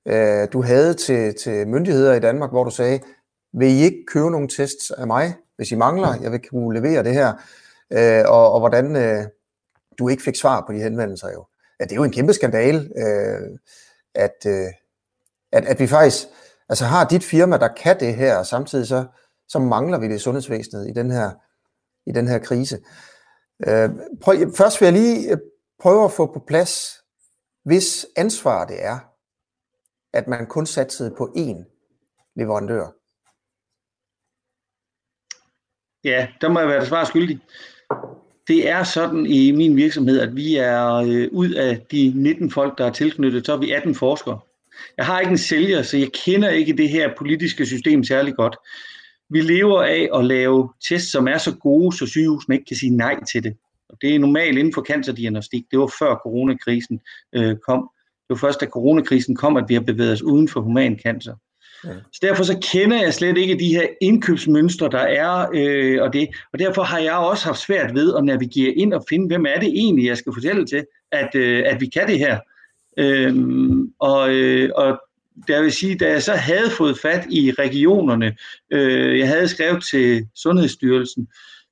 øh, 0.05 0.47
du 0.53 0.61
havde 0.61 0.93
til, 0.93 1.35
til 1.35 1.67
myndigheder 1.67 2.13
i 2.13 2.19
Danmark, 2.19 2.49
hvor 2.49 2.63
du 2.63 2.71
sagde, 2.71 2.99
vil 3.53 3.67
I 3.67 3.81
ikke 3.81 4.03
købe 4.07 4.31
nogle 4.31 4.47
tests 4.47 4.91
af 4.91 5.07
mig, 5.07 5.35
hvis 5.55 5.71
I 5.71 5.75
mangler? 5.75 6.21
Jeg 6.21 6.31
vil 6.31 6.39
kunne 6.49 6.79
levere 6.79 7.03
det 7.03 7.13
her. 7.13 7.33
Øh, 7.93 8.23
og, 8.27 8.51
og 8.51 8.59
hvordan 8.59 8.95
øh, 8.95 9.23
du 9.99 10.07
ikke 10.07 10.23
fik 10.23 10.35
svar 10.35 10.63
på 10.67 10.73
de 10.73 10.81
henvendelser 10.81 11.31
jo. 11.31 11.45
Ja, 11.79 11.83
det 11.83 11.91
er 11.91 11.95
jo 11.95 12.03
en 12.03 12.11
kæmpe 12.11 12.33
skandale, 12.33 12.79
øh, 12.79 13.57
at, 14.15 14.45
øh, 14.45 14.67
at, 15.51 15.65
at 15.65 15.79
vi 15.79 15.87
faktisk 15.87 16.27
Altså 16.69 16.85
har 16.85 17.05
dit 17.05 17.23
firma, 17.23 17.57
der 17.57 17.67
kan 17.67 17.99
det 17.99 18.15
her, 18.15 18.37
og 18.37 18.45
samtidig 18.45 18.87
så, 18.87 19.05
så 19.47 19.59
mangler 19.59 19.97
vi 19.97 20.07
det 20.07 20.15
i 20.15 20.19
sundhedsvæsenet 20.19 20.87
i 20.89 20.91
den 20.91 21.11
her, 21.11 21.31
i 22.05 22.11
den 22.11 22.27
her 22.27 22.39
krise. 22.39 22.79
Øh, 23.67 23.89
prøv, 24.21 24.35
først 24.57 24.81
vil 24.81 24.85
jeg 24.85 24.93
lige 24.93 25.31
øh, 25.31 25.37
prøve 25.81 26.05
at 26.05 26.11
få 26.11 26.25
på 26.25 26.43
plads, 26.47 27.03
hvis 27.67 28.05
ansvar 28.15 28.65
det 28.65 28.85
er, 28.85 28.99
at 30.13 30.27
man 30.27 30.47
kun 30.47 30.65
satsede 30.65 31.15
på 31.17 31.23
én 31.37 31.57
leverandør. 32.35 32.85
Ja, 36.03 36.27
der 36.41 36.49
må 36.49 36.59
jeg 36.59 36.69
være 36.69 36.85
svar 36.85 37.03
skyldig. 37.03 37.39
Det 38.47 38.69
er 38.69 38.83
sådan 38.83 39.25
i 39.25 39.51
min 39.51 39.75
virksomhed, 39.75 40.19
at 40.19 40.35
vi 40.35 40.55
er 40.55 40.93
øh, 40.93 41.27
ud 41.31 41.51
af 41.51 41.81
de 41.91 42.13
19 42.15 42.51
folk, 42.51 42.77
der 42.77 42.85
er 42.85 42.91
tilknyttet, 42.91 43.45
så 43.45 43.53
er 43.53 43.57
vi 43.57 43.71
18 43.71 43.95
forskere. 43.95 44.39
Jeg 44.97 45.05
har 45.05 45.19
ikke 45.19 45.31
en 45.31 45.37
sælger, 45.37 45.81
så 45.81 45.97
jeg 45.97 46.11
kender 46.25 46.49
ikke 46.49 46.77
det 46.77 46.89
her 46.89 47.15
politiske 47.17 47.65
system 47.65 48.03
særlig 48.03 48.35
godt. 48.35 48.55
Vi 49.29 49.41
lever 49.41 49.83
af 49.83 50.09
at 50.19 50.25
lave 50.25 50.73
tests, 50.89 51.11
som 51.11 51.27
er 51.27 51.37
så 51.37 51.55
gode, 51.55 51.97
så 51.97 52.05
sygehusene 52.05 52.55
ikke 52.55 52.65
kan 52.65 52.77
sige 52.77 52.97
nej 52.97 53.23
til 53.23 53.43
det. 53.43 53.57
Og 53.89 53.97
det 54.01 54.15
er 54.15 54.19
normalt 54.19 54.57
inden 54.57 54.73
for 54.73 54.81
cancerdiagnostik. 54.81 55.63
Det 55.71 55.79
var 55.79 55.91
før 55.99 56.15
coronakrisen 56.15 56.99
øh, 57.35 57.55
kom. 57.67 57.89
Det 57.99 58.29
var 58.29 58.35
først, 58.35 58.61
da 58.61 58.65
coronakrisen 58.65 59.35
kom, 59.35 59.57
at 59.57 59.65
vi 59.67 59.73
har 59.73 59.81
bevæget 59.81 60.13
os 60.13 60.21
uden 60.21 60.47
for 60.47 60.61
human 60.61 60.99
cancer. 60.99 61.35
Ja. 61.85 61.89
Så 62.13 62.19
derfor 62.21 62.43
så 62.43 62.57
kender 62.71 63.01
jeg 63.01 63.13
slet 63.13 63.37
ikke 63.37 63.59
de 63.59 63.75
her 63.75 63.87
indkøbsmønstre, 64.01 64.89
der 64.89 64.99
er, 64.99 65.49
øh, 65.53 66.03
og, 66.03 66.13
det, 66.13 66.27
og 66.53 66.59
derfor 66.59 66.83
har 66.83 66.99
jeg 66.99 67.13
også 67.13 67.45
haft 67.45 67.59
svært 67.59 67.95
ved 67.95 68.15
at 68.15 68.23
navigere 68.23 68.71
ind 68.71 68.93
og 68.93 69.05
finde, 69.09 69.27
hvem 69.27 69.45
er 69.45 69.59
det 69.59 69.67
egentlig, 69.67 70.05
jeg 70.05 70.17
skal 70.17 70.33
fortælle 70.33 70.65
til, 70.65 70.85
at, 71.11 71.35
øh, 71.35 71.63
at 71.65 71.81
vi 71.81 71.85
kan 71.85 72.07
det 72.07 72.19
her. 72.19 72.39
Øhm, 72.97 73.91
og, 73.99 74.29
øh, 74.33 74.69
og 74.75 74.99
der 75.47 75.61
vil 75.61 75.71
sige, 75.71 75.97
da 75.97 76.09
jeg 76.09 76.23
så 76.23 76.33
havde 76.33 76.69
fået 76.69 76.99
fat 76.99 77.25
i 77.29 77.51
regionerne, 77.51 78.35
øh, 78.71 79.19
jeg 79.19 79.27
havde 79.27 79.47
skrevet 79.47 79.83
til 79.91 80.27
Sundhedsstyrelsen, 80.35 81.27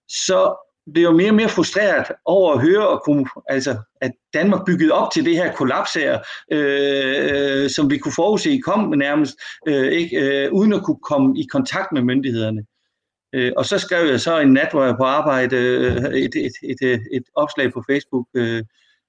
så 0.07 0.64
blev 0.93 1.03
jeg 1.03 1.15
mere 1.15 1.29
og 1.29 1.35
mere 1.35 1.49
frustreret 1.49 2.05
over 2.25 2.53
at 2.53 2.61
høre, 2.61 2.87
og 2.87 3.01
kunne, 3.05 3.25
altså, 3.49 3.77
at 4.01 4.11
Danmark 4.33 4.65
byggede 4.65 4.91
op 4.91 5.11
til 5.11 5.25
det 5.25 5.35
her 5.35 5.53
kollaps 5.53 5.93
her, 5.93 6.19
øh, 6.51 7.63
øh, 7.63 7.69
som 7.69 7.89
vi 7.89 7.97
kunne 7.97 8.15
forudse 8.15 8.61
kom 8.65 8.89
nærmest, 8.89 9.35
øh, 9.67 9.91
ikke, 9.91 10.17
øh, 10.17 10.51
uden 10.51 10.73
at 10.73 10.83
kunne 10.83 10.99
komme 11.03 11.39
i 11.39 11.47
kontakt 11.51 11.91
med 11.91 12.01
myndighederne. 12.01 12.65
Øh, 13.33 13.51
og 13.57 13.65
så 13.65 13.79
skrev 13.79 14.09
jeg 14.09 14.21
så 14.21 14.39
en 14.39 14.53
nat, 14.53 14.71
hvor 14.71 14.83
jeg 14.83 14.95
på 14.97 15.03
arbejde, 15.03 15.55
øh, 15.55 15.95
et, 15.95 16.35
et, 16.35 16.53
et, 16.63 16.77
et, 16.81 17.03
et 17.11 17.23
opslag 17.35 17.73
på 17.73 17.83
Facebook, 17.89 18.27
øh, 18.33 18.63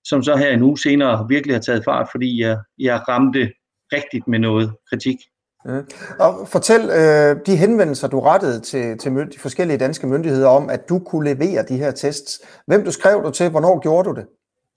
som 0.04 0.22
så 0.22 0.36
her 0.36 0.50
en 0.50 0.62
uge 0.62 0.78
senere 0.78 1.26
virkelig 1.28 1.54
har 1.54 1.60
taget 1.60 1.84
fart, 1.84 2.08
fordi 2.10 2.40
jeg, 2.40 2.58
jeg 2.78 3.08
ramte 3.08 3.52
rigtigt 3.92 4.28
med 4.28 4.38
noget 4.38 4.72
kritik. 4.90 5.16
Mm. 5.66 5.84
Og 6.18 6.48
fortæl 6.48 6.80
øh, 6.80 7.36
de 7.46 7.56
henvendelser, 7.56 8.08
du 8.08 8.20
rettede 8.20 8.60
til, 8.60 8.98
til 8.98 9.12
de 9.12 9.38
forskellige 9.38 9.78
danske 9.78 10.06
myndigheder 10.06 10.48
om, 10.48 10.70
at 10.70 10.88
du 10.88 10.98
kunne 10.98 11.34
levere 11.34 11.64
de 11.68 11.76
her 11.76 11.90
tests. 11.90 12.40
Hvem 12.66 12.84
du 12.84 12.90
skrev 12.90 13.22
du 13.24 13.30
til? 13.30 13.50
Hvornår 13.50 13.80
gjorde 13.82 14.08
du 14.08 14.14
det? 14.14 14.26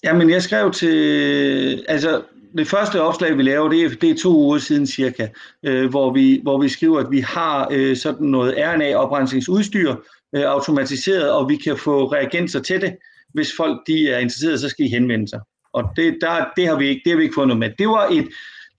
Jamen, 0.04 0.30
jeg 0.30 0.42
skrev 0.42 0.72
til... 0.72 1.86
Altså, 1.88 2.22
det 2.58 2.68
første 2.68 3.02
opslag, 3.02 3.38
vi 3.38 3.44
laver, 3.44 3.70
det 3.70 3.84
er, 3.84 3.90
det 4.02 4.10
er 4.10 4.16
to 4.16 4.30
uger 4.30 4.58
siden 4.58 4.88
cirka, 4.88 5.28
øh, 5.64 5.90
hvor, 5.90 6.14
vi, 6.14 6.40
hvor 6.44 6.62
vi 6.62 6.70
skriver, 6.70 7.00
at 7.00 7.12
vi 7.12 7.20
har 7.20 7.68
øh, 7.72 7.98
sådan 7.98 8.28
noget 8.28 8.56
RNA-oprensningsudstyr 8.58 9.96
øh, 10.36 10.44
automatiseret, 10.44 11.32
og 11.32 11.50
vi 11.50 11.56
kan 11.56 11.78
få 11.78 12.06
reagenser 12.06 12.60
til 12.60 12.82
det 12.82 12.94
hvis 13.34 13.54
folk 13.58 13.88
de 13.88 14.10
er 14.10 14.18
interesserede, 14.18 14.60
så 14.60 14.70
skal 14.70 14.86
de 14.86 14.90
henvende 14.90 15.28
sig. 15.28 15.40
Og 15.74 15.84
det, 15.96 16.18
der, 16.22 16.46
det, 16.58 16.68
har 16.68 16.76
vi 16.76 16.88
ikke, 16.88 17.02
det 17.04 17.12
har 17.12 17.18
vi 17.18 17.24
ikke 17.24 17.36
fået 17.36 17.48
noget 17.48 17.60
med. 17.60 17.70
Det 17.80 17.88
var 17.88 18.08
et 18.12 18.28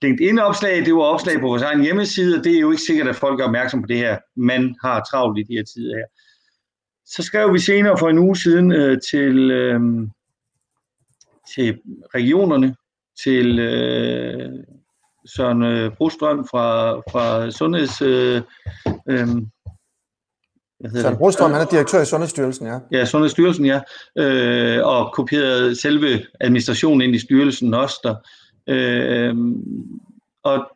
LinkedIn-opslag, 0.03 0.85
det 0.85 0.95
var 0.95 1.03
opslag 1.03 1.41
på 1.41 1.47
vores 1.47 1.63
egen 1.63 1.83
hjemmeside, 1.83 2.39
og 2.39 2.45
det 2.45 2.57
er 2.57 2.61
jo 2.61 2.71
ikke 2.71 2.83
sikkert, 2.83 3.09
at 3.09 3.17
folk 3.17 3.41
er 3.41 3.45
opmærksom 3.45 3.83
på 3.83 3.87
det 3.87 3.97
her. 3.97 4.19
Man 4.37 4.75
har 4.83 5.05
travlt 5.11 5.39
i 5.39 5.43
de 5.43 5.55
her 5.55 5.65
tider 5.65 5.97
her. 5.97 6.05
Så 7.07 7.23
skrev 7.23 7.53
vi 7.53 7.59
senere 7.59 7.99
for 7.99 8.09
en 8.09 8.19
uge 8.19 8.37
siden 8.37 8.73
øh, 8.73 8.99
til, 9.11 9.51
øh, 9.51 9.81
til 11.55 11.79
regionerne, 12.15 12.77
til 13.25 13.59
øh, 13.59 14.51
Søren 15.27 15.63
øh, 15.63 15.97
Brostrøm 15.97 16.47
fra, 16.51 16.95
fra 16.95 17.51
Sundheds... 17.51 18.03
Øh, 18.03 18.43
øh, 19.09 19.29
Søren 20.95 21.17
Brostrøm, 21.17 21.53
han 21.53 21.61
er 21.61 21.67
direktør 21.67 22.03
i 22.03 22.05
Sundhedsstyrelsen, 22.05 22.67
ja. 22.67 22.79
Ja, 22.93 23.05
Sundhedsstyrelsen, 23.05 23.67
ja. 23.67 23.81
Øh, 24.19 24.87
og 24.87 25.13
kopieret 25.13 25.79
selve 25.79 26.27
administrationen 26.41 27.01
ind 27.01 27.15
i 27.15 27.19
styrelsen 27.19 27.75
også 27.75 28.01
der. 28.05 28.15
Øh, 28.71 29.35
og 30.43 30.71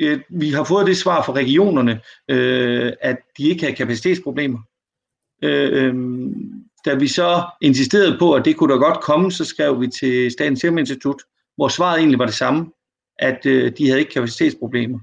øh, 0.00 0.20
vi 0.28 0.50
har 0.50 0.64
fået 0.64 0.86
det 0.86 0.96
svar 0.96 1.22
fra 1.22 1.32
regionerne, 1.32 2.00
øh, 2.30 2.92
at 3.00 3.16
de 3.38 3.48
ikke 3.48 3.66
har 3.66 3.72
kapacitetsproblemer. 3.72 4.58
Øh, 5.42 5.94
da 6.84 6.94
vi 6.94 7.08
så 7.08 7.44
insisterede 7.62 8.18
på, 8.18 8.32
at 8.32 8.44
det 8.44 8.56
kunne 8.56 8.74
da 8.74 8.78
godt 8.78 9.00
komme, 9.00 9.32
så 9.32 9.44
skrev 9.44 9.80
vi 9.80 9.88
til 9.88 10.30
Statens 10.30 10.60
Serum 10.60 10.78
Institut, 10.78 11.22
hvor 11.56 11.68
svaret 11.68 11.98
egentlig 11.98 12.18
var 12.18 12.26
det 12.26 12.34
samme, 12.34 12.72
at 13.18 13.46
øh, 13.46 13.72
de 13.78 13.86
havde 13.86 14.00
ikke 14.00 14.12
kapacitetsproblemer. 14.12 14.98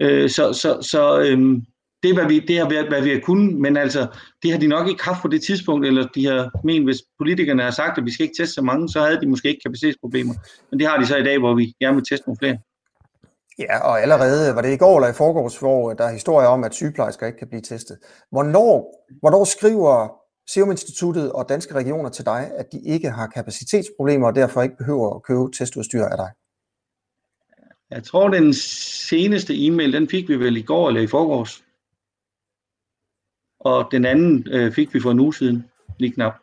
Øh, 0.00 0.30
så 0.30 0.52
så, 0.52 0.88
så 0.90 1.20
øh, 1.20 1.62
det 2.02 2.10
er, 2.10 2.14
hvad 2.14 2.26
vi, 2.26 2.38
det 2.38 2.58
har 2.58 2.68
været, 2.68 2.88
hvad 2.88 3.02
vi 3.02 3.10
har 3.10 3.20
kunnet, 3.20 3.56
men 3.56 3.76
altså, 3.76 4.06
det 4.42 4.52
har 4.52 4.58
de 4.58 4.66
nok 4.66 4.88
ikke 4.88 5.04
haft 5.04 5.22
på 5.22 5.28
det 5.28 5.42
tidspunkt, 5.42 5.86
eller 5.86 6.08
de 6.14 6.26
har 6.26 6.50
ment, 6.64 6.84
hvis 6.84 7.02
politikerne 7.18 7.62
har 7.62 7.70
sagt, 7.70 7.98
at 7.98 8.04
vi 8.04 8.12
skal 8.12 8.24
ikke 8.24 8.42
teste 8.42 8.54
så 8.54 8.62
mange, 8.62 8.88
så 8.88 9.00
havde 9.00 9.20
de 9.20 9.28
måske 9.28 9.48
ikke 9.48 9.60
kapacitetsproblemer. 9.64 10.34
Men 10.70 10.80
det 10.80 10.88
har 10.88 10.98
de 10.98 11.06
så 11.06 11.16
i 11.16 11.22
dag, 11.22 11.38
hvor 11.38 11.54
vi 11.54 11.74
gerne 11.80 11.94
vil 11.94 12.04
teste 12.04 12.28
nogle 12.28 12.38
flere. 12.38 12.58
Ja, 13.58 13.78
og 13.78 14.02
allerede 14.02 14.54
var 14.54 14.62
det 14.62 14.72
i 14.72 14.76
går 14.76 14.96
eller 14.96 15.08
i 15.08 15.12
forgårs, 15.12 15.58
hvor 15.58 15.92
der 15.92 16.04
er 16.04 16.12
historier 16.12 16.48
om, 16.48 16.64
at 16.64 16.74
sygeplejersker 16.74 17.26
ikke 17.26 17.38
kan 17.38 17.48
blive 17.48 17.62
testet. 17.62 17.98
Hvornår, 18.30 19.04
hvornår 19.20 19.44
skriver 19.44 20.08
Serum 20.50 20.70
Instituttet 20.70 21.32
og 21.32 21.48
danske 21.48 21.74
regioner 21.74 22.10
til 22.10 22.24
dig, 22.24 22.50
at 22.56 22.66
de 22.72 22.80
ikke 22.86 23.10
har 23.10 23.26
kapacitetsproblemer 23.26 24.26
og 24.26 24.34
derfor 24.34 24.62
ikke 24.62 24.76
behøver 24.76 25.14
at 25.14 25.22
købe 25.22 25.40
testudstyr 25.58 26.04
af 26.04 26.16
dig? 26.16 26.30
Jeg 27.90 28.04
tror, 28.04 28.28
den 28.28 28.54
seneste 29.08 29.66
e-mail, 29.66 29.92
den 29.92 30.08
fik 30.08 30.28
vi 30.28 30.36
vel 30.36 30.56
i 30.56 30.62
går 30.62 30.88
eller 30.88 31.00
i 31.00 31.06
forgårs. 31.06 31.62
Og 33.60 33.88
den 33.90 34.04
anden 34.04 34.46
øh, 34.50 34.72
fik 34.72 34.94
vi 34.94 35.00
for 35.00 35.10
en 35.10 35.20
uge 35.20 35.34
siden, 35.34 35.64
lige 35.98 36.12
knap. 36.12 36.34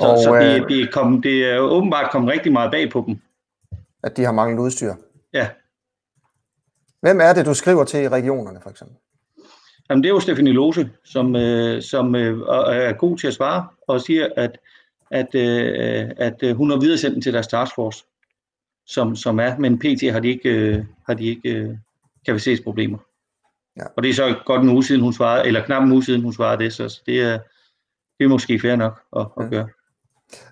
Så, 0.00 0.06
og, 0.06 0.18
så 0.18 0.34
det, 0.34 0.62
øh, 0.62 0.68
det, 0.68 0.92
kom, 0.92 1.22
det 1.22 1.44
er 1.44 1.58
åbenbart 1.58 2.10
kommet 2.12 2.32
rigtig 2.32 2.52
meget 2.52 2.70
bag 2.70 2.90
på 2.90 3.04
dem. 3.06 3.16
At 4.02 4.16
de 4.16 4.24
har 4.24 4.32
manglet 4.32 4.62
udstyr? 4.62 4.94
Ja. 5.32 5.48
Hvem 7.00 7.20
er 7.20 7.32
det, 7.32 7.46
du 7.46 7.54
skriver 7.54 7.84
til 7.84 8.02
i 8.02 8.08
regionerne, 8.08 8.60
for 8.62 8.70
eksempel? 8.70 8.96
Jamen, 9.90 10.02
det 10.02 10.08
er 10.08 10.14
jo 10.14 10.20
Stefanie 10.20 10.52
Lose, 10.52 10.90
som, 11.04 11.36
øh, 11.36 11.82
som 11.82 12.14
øh, 12.14 12.38
er 12.68 12.92
god 12.92 13.18
til 13.18 13.26
at 13.26 13.34
svare, 13.34 13.68
og 13.86 14.00
siger, 14.00 14.28
at, 14.36 14.58
at, 15.10 15.34
øh, 15.34 16.10
at 16.16 16.42
øh, 16.42 16.56
hun 16.56 16.70
har 16.70 16.80
videresendt 16.80 17.14
den 17.14 17.22
til 17.22 17.32
deres 17.32 17.46
taskforce, 17.46 18.04
som, 18.86 19.16
som 19.16 19.40
er, 19.40 19.58
men 19.58 19.78
pt. 19.78 20.12
har 20.12 20.20
de 20.20 20.28
ikke, 20.28 20.48
øh, 20.48 20.84
har 21.06 21.14
de 21.14 21.26
ikke 21.26 21.48
øh, 21.48 21.76
kapacitetsproblemer. 22.26 22.98
Ja. 23.76 23.84
Og 23.96 24.02
det 24.02 24.10
er 24.10 24.14
så 24.14 24.36
godt 24.46 24.62
en 24.62 24.68
uge 24.68 24.84
siden, 24.84 25.00
hun 25.00 25.12
svarede, 25.12 25.46
eller 25.46 25.64
knap 25.64 25.82
en 25.82 25.92
uge 25.92 26.04
siden, 26.04 26.22
hun 26.22 26.32
svarede 26.32 26.64
det, 26.64 26.72
så 26.72 27.00
det 27.06 27.20
er, 27.20 27.38
det 28.18 28.24
er 28.24 28.28
måske 28.28 28.60
fair 28.60 28.76
nok 28.76 29.00
at, 29.16 29.26
at 29.40 29.50
gøre. 29.50 29.68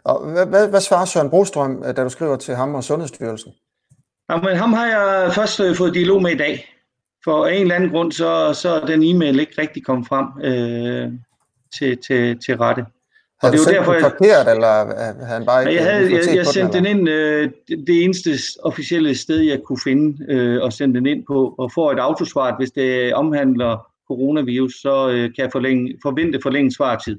Og 0.05 0.33
hvad, 0.33 0.47
hvad, 0.47 0.69
hvad 0.69 0.81
svarer 0.81 1.05
Søren 1.05 1.31
Brostrøm, 1.31 1.83
da 1.83 2.05
du 2.05 2.09
skriver 2.09 2.37
til 2.37 2.55
ham 2.55 2.75
og 2.75 2.85
Sundhedsstyrelsen? 2.85 3.53
Jamen, 4.31 4.57
ham 4.57 4.73
har 4.73 4.87
jeg 4.87 5.33
først 5.35 5.61
øh, 5.61 5.77
fået 5.77 5.95
dialog 5.95 6.23
med 6.23 6.31
i 6.31 6.37
dag. 6.37 6.69
For 7.25 7.47
en 7.47 7.63
eller 7.63 7.75
anden 7.75 7.91
grund, 7.91 8.13
så, 8.13 8.55
så 8.55 8.69
er 8.69 8.87
den 8.87 9.03
e-mail 9.03 9.41
ikke 9.41 9.61
rigtig 9.63 9.85
kommet 9.85 10.09
frem 10.09 10.27
øh, 10.45 11.13
til, 11.79 11.99
til, 12.07 12.39
til 12.39 12.57
rette. 12.57 12.87
Og 13.43 13.53
det 13.53 13.59
er 13.59 13.73
jo 13.73 13.79
derfor, 13.79 13.93
jeg, 13.93 14.03
forkert, 14.03 14.49
eller 14.49 14.73
havde 14.97 15.27
han 15.27 15.45
bare 15.47 15.63
ikke 15.63 15.83
jeg, 15.83 15.93
havde, 15.93 16.13
jeg, 16.13 16.37
jeg 16.37 16.47
sendte 16.47 16.79
den, 16.79 16.87
ind 16.87 17.09
øh, 17.09 17.51
det 17.69 18.05
eneste 18.05 18.31
officielle 18.63 19.15
sted, 19.15 19.41
jeg 19.41 19.61
kunne 19.65 19.79
finde 19.85 20.33
øh, 20.33 20.63
og 20.63 20.73
sende 20.73 20.95
den 20.95 21.07
ind 21.07 21.25
på, 21.27 21.55
og 21.59 21.73
får 21.73 21.93
et 21.93 21.99
autosvar, 21.99 22.57
hvis 22.59 22.71
det 22.71 23.15
omhandler 23.15 23.87
coronavirus, 24.09 24.73
så 24.73 25.11
øh, 25.11 25.23
kan 25.23 25.45
jeg 25.45 25.53
forlænge, 25.53 25.95
forvente 26.03 26.39
forlænget 26.43 26.75
svartid. 26.75 27.19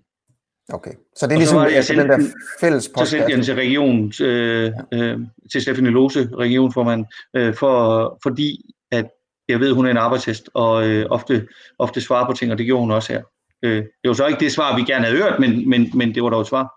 Okay, 0.74 0.92
så 1.16 1.28
det 1.28 1.34
er 1.34 1.38
ligesom 1.38 1.60
det, 1.60 1.76
altså, 1.76 1.94
den 1.94 2.10
der 2.10 2.20
fælles 2.60 2.90
post. 2.90 3.00
Så 3.00 3.12
sendte 3.12 3.30
jeg 3.30 3.38
den 3.38 3.46
til 3.46 3.56
regionen, 3.56 4.14
øh, 4.22 4.72
øh, 4.94 5.20
til 5.52 5.62
Stefanie 5.62 5.92
Lose, 5.92 6.30
regionformand, 6.38 7.06
øh, 7.34 7.54
for, 7.56 8.20
fordi 8.24 8.72
at 8.92 9.06
jeg 9.48 9.60
ved, 9.60 9.72
hun 9.74 9.86
er 9.86 9.92
en 9.92 9.98
arbejdshest, 9.98 10.50
og 10.54 10.88
øh, 10.88 11.06
ofte, 11.10 11.48
ofte 11.80 12.02
svarer 12.02 12.26
på 12.26 12.34
ting, 12.34 12.52
og 12.52 12.58
det 12.58 12.66
gjorde 12.66 12.82
hun 12.82 12.92
også 12.92 13.14
her. 13.14 13.22
Øh, 13.64 13.78
det 13.78 14.08
var 14.08 14.14
så 14.14 14.28
ikke 14.28 14.40
det 14.40 14.52
svar, 14.52 14.76
vi 14.76 14.82
gerne 14.82 15.06
havde 15.06 15.18
hørt, 15.18 15.40
men, 15.40 15.70
men, 15.70 15.92
men 15.94 16.16
det 16.16 16.24
var 16.24 16.30
dog 16.30 16.42
et 16.42 16.48
svar. 16.48 16.74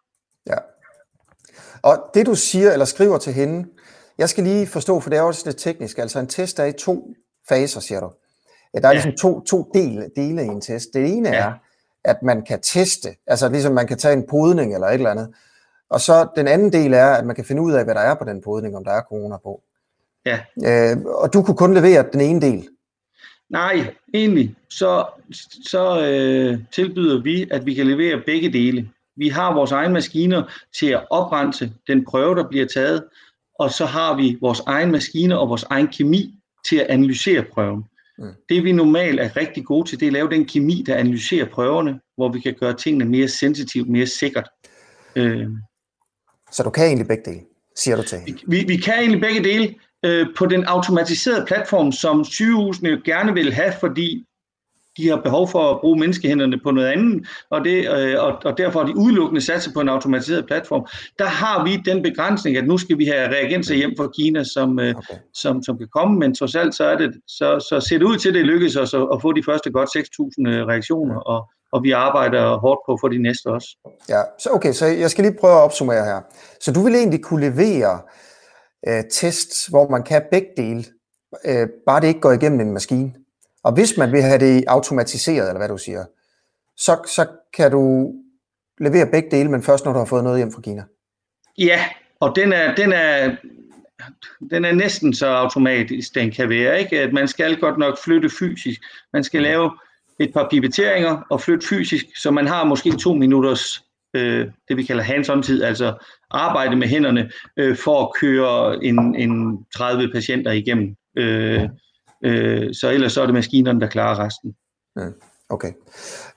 Ja. 0.46 0.56
Og 1.82 2.04
det 2.14 2.26
du 2.26 2.34
siger 2.34 2.72
eller 2.72 2.84
skriver 2.84 3.18
til 3.18 3.32
hende, 3.32 3.68
jeg 4.18 4.28
skal 4.28 4.44
lige 4.44 4.66
forstå, 4.66 5.00
for 5.00 5.10
det 5.10 5.16
er 5.18 5.22
også 5.22 5.42
lidt 5.46 5.56
teknisk, 5.56 5.98
altså 5.98 6.18
en 6.18 6.26
test 6.26 6.58
er 6.58 6.64
i 6.64 6.72
to 6.72 7.14
faser, 7.48 7.80
siger 7.80 8.00
du. 8.00 8.10
Der 8.74 8.82
er 8.82 8.88
ja. 8.88 8.92
ligesom 8.92 9.12
to, 9.12 9.40
to 9.40 9.70
dele, 9.74 10.10
dele 10.16 10.42
i 10.42 10.46
en 10.46 10.60
test. 10.60 10.88
Det 10.94 11.16
ene 11.16 11.28
ja. 11.28 11.34
er, 11.34 11.52
at 12.04 12.22
man 12.22 12.42
kan 12.42 12.60
teste, 12.60 13.08
altså 13.26 13.48
ligesom 13.48 13.74
man 13.74 13.86
kan 13.86 13.98
tage 13.98 14.14
en 14.14 14.26
podning 14.30 14.74
eller 14.74 14.86
et 14.86 14.94
eller 14.94 15.10
andet. 15.10 15.34
Og 15.90 16.00
så 16.00 16.28
den 16.36 16.48
anden 16.48 16.72
del 16.72 16.94
er, 16.94 17.06
at 17.06 17.26
man 17.26 17.36
kan 17.36 17.44
finde 17.44 17.62
ud 17.62 17.72
af, 17.72 17.84
hvad 17.84 17.94
der 17.94 18.00
er 18.00 18.14
på 18.14 18.24
den 18.24 18.42
podning, 18.42 18.76
om 18.76 18.84
der 18.84 18.92
er 18.92 19.02
corona 19.02 19.36
på. 19.36 19.62
Ja. 20.26 20.38
Øh, 20.64 20.96
og 21.04 21.32
du 21.32 21.42
kunne 21.42 21.56
kun 21.56 21.74
levere 21.74 22.04
den 22.12 22.20
ene 22.20 22.40
del. 22.40 22.68
Nej, 23.50 23.94
egentlig 24.14 24.54
så, 24.70 25.06
så 25.70 26.06
øh, 26.06 26.58
tilbyder 26.72 27.22
vi, 27.22 27.48
at 27.50 27.66
vi 27.66 27.74
kan 27.74 27.86
levere 27.86 28.22
begge 28.26 28.52
dele. 28.52 28.90
Vi 29.16 29.28
har 29.28 29.54
vores 29.54 29.72
egne 29.72 29.94
maskiner 29.94 30.42
til 30.78 30.86
at 30.86 31.04
oprense 31.10 31.72
den 31.86 32.04
prøve, 32.04 32.34
der 32.34 32.48
bliver 32.48 32.66
taget, 32.66 33.04
og 33.58 33.70
så 33.70 33.86
har 33.86 34.16
vi 34.16 34.38
vores 34.40 34.60
egen 34.60 34.90
maskiner 34.90 35.36
og 35.36 35.48
vores 35.48 35.62
egen 35.62 35.88
kemi 35.88 36.34
til 36.68 36.76
at 36.76 36.86
analysere 36.86 37.42
prøven. 37.42 37.84
Mm. 38.18 38.32
Det 38.48 38.64
vi 38.64 38.72
normalt 38.72 39.20
er 39.20 39.36
rigtig 39.36 39.64
gode 39.64 39.88
til, 39.88 40.00
det 40.00 40.06
er 40.06 40.10
at 40.10 40.12
lave 40.12 40.30
den 40.30 40.44
kemi, 40.44 40.84
der 40.86 40.94
analyserer 40.94 41.46
prøverne, 41.46 42.00
hvor 42.16 42.32
vi 42.32 42.40
kan 42.40 42.54
gøre 42.60 42.74
tingene 42.74 43.04
mere 43.04 43.28
sensitivt, 43.28 43.88
mere 43.88 44.06
sikkert. 44.06 44.48
Øh. 45.16 45.48
Så 46.52 46.62
du 46.62 46.70
kan 46.70 46.86
egentlig 46.86 47.08
begge 47.08 47.30
dele, 47.30 47.40
siger 47.76 47.96
du 47.96 48.02
til 48.02 48.18
hende? 48.18 48.40
Vi, 48.46 48.64
vi 48.68 48.76
kan 48.76 48.94
egentlig 48.94 49.20
begge 49.20 49.44
dele 49.44 49.74
øh, 50.06 50.26
på 50.38 50.46
den 50.46 50.64
automatiserede 50.64 51.44
platform, 51.46 51.92
som 51.92 52.24
sygehusene 52.24 52.90
jo 52.90 52.98
gerne 53.04 53.34
vil 53.34 53.52
have, 53.52 53.72
fordi 53.80 54.26
de 54.96 55.08
har 55.08 55.16
behov 55.16 55.48
for 55.48 55.70
at 55.70 55.80
bruge 55.80 55.98
menneskehænderne 55.98 56.60
på 56.64 56.70
noget 56.70 56.88
andet, 56.88 57.28
og, 57.50 57.64
det, 57.64 57.88
øh, 57.98 58.24
og, 58.24 58.32
og 58.44 58.58
derfor 58.58 58.80
har 58.80 58.86
de 58.86 58.96
udelukkende 58.96 59.40
sat 59.40 59.62
sig 59.62 59.72
på 59.72 59.80
en 59.80 59.88
automatiseret 59.88 60.46
platform. 60.46 60.86
Der 61.18 61.24
har 61.24 61.64
vi 61.64 61.76
den 61.76 62.02
begrænsning, 62.02 62.56
at 62.56 62.66
nu 62.66 62.78
skal 62.78 62.98
vi 62.98 63.04
have 63.04 63.28
reagenser 63.28 63.74
hjem 63.74 63.94
fra 63.98 64.08
Kina, 64.16 64.44
som, 64.44 64.78
øh, 64.78 64.94
okay. 64.96 65.14
som, 65.34 65.62
som 65.62 65.78
kan 65.78 65.88
komme, 65.92 66.18
men 66.18 66.34
trods 66.34 66.54
alt 66.54 66.74
så, 66.74 66.84
er 66.84 66.96
det, 66.96 67.10
så, 67.26 67.66
så 67.68 67.86
ser 67.88 67.98
det 67.98 68.04
ud 68.04 68.16
til, 68.16 68.28
at 68.28 68.34
det 68.34 68.44
lykkes 68.44 68.76
os 68.76 68.94
at, 68.94 69.06
at 69.12 69.22
få 69.22 69.32
de 69.32 69.42
første 69.46 69.70
godt 69.70 69.88
6.000 69.96 70.48
øh, 70.48 70.66
reaktioner, 70.66 71.16
og, 71.16 71.48
og 71.72 71.82
vi 71.82 71.90
arbejder 71.90 72.58
hårdt 72.58 72.80
på 72.88 72.98
for 73.00 73.08
de 73.08 73.18
næste 73.22 73.46
også. 73.46 73.68
Ja, 74.08 74.20
så 74.38 74.50
okay, 74.52 74.72
så 74.72 74.86
jeg 74.86 75.10
skal 75.10 75.24
lige 75.24 75.36
prøve 75.40 75.52
at 75.52 75.64
opsummere 75.64 76.04
her. 76.04 76.20
Så 76.60 76.72
du 76.72 76.80
vil 76.80 76.94
egentlig 76.94 77.22
kunne 77.22 77.50
levere 77.50 78.00
øh, 78.88 79.04
tests, 79.12 79.66
hvor 79.66 79.88
man 79.88 80.02
kan 80.02 80.22
begge 80.30 80.48
dele, 80.56 80.84
øh, 81.44 81.68
bare 81.86 82.00
det 82.00 82.08
ikke 82.08 82.20
går 82.20 82.32
igennem 82.32 82.60
en 82.60 82.72
maskine. 82.72 83.14
Og 83.62 83.72
hvis 83.72 83.96
man 83.96 84.12
vil 84.12 84.22
have 84.22 84.38
det 84.38 84.64
automatiseret, 84.66 85.48
eller 85.48 85.58
hvad 85.58 85.68
du 85.68 85.78
siger, 85.78 86.04
så, 86.76 86.96
så 87.06 87.26
kan 87.54 87.70
du 87.70 88.12
levere 88.80 89.06
begge 89.06 89.30
dele, 89.30 89.50
men 89.50 89.62
først 89.62 89.84
når 89.84 89.92
du 89.92 89.98
har 89.98 90.06
fået 90.06 90.24
noget 90.24 90.38
hjem 90.38 90.52
fra 90.52 90.60
Kina. 90.60 90.84
Ja, 91.58 91.84
og 92.20 92.36
den 92.36 92.52
er, 92.52 92.74
den 92.74 92.92
er, 92.92 93.36
den 94.50 94.64
er 94.64 94.72
næsten 94.72 95.14
så 95.14 95.26
automatisk, 95.26 96.14
den 96.14 96.30
kan 96.30 96.48
være. 96.48 96.80
Ikke? 96.80 97.00
At 97.00 97.12
man 97.12 97.28
skal 97.28 97.60
godt 97.60 97.78
nok 97.78 97.98
flytte 98.04 98.30
fysisk. 98.30 98.80
Man 99.12 99.24
skal 99.24 99.42
lave 99.42 99.70
et 100.20 100.32
par 100.32 100.48
pipetteringer 100.50 101.26
og 101.30 101.40
flytte 101.40 101.66
fysisk, 101.66 102.06
så 102.16 102.30
man 102.30 102.46
har 102.46 102.64
måske 102.64 102.96
to 102.96 103.14
minutters, 103.14 103.82
øh, 104.14 104.46
det 104.68 104.76
vi 104.76 104.82
kalder 104.82 105.02
hands-on 105.02 105.42
tid, 105.42 105.62
altså 105.62 105.94
arbejde 106.30 106.76
med 106.76 106.88
hænderne 106.88 107.30
øh, 107.56 107.76
for 107.76 108.02
at 108.02 108.10
køre 108.20 108.84
en, 108.84 109.14
en 109.14 109.64
30 109.76 110.10
patienter 110.12 110.52
igennem. 110.52 110.94
Øh, 111.18 111.68
Øh, 112.24 112.74
så 112.74 112.90
ellers 112.90 113.12
så 113.12 113.22
er 113.22 113.26
det 113.26 113.34
maskinerne, 113.34 113.80
der 113.80 113.86
klarer 113.86 114.18
resten. 114.18 114.54
Mm. 114.96 115.12
Okay. 115.48 115.72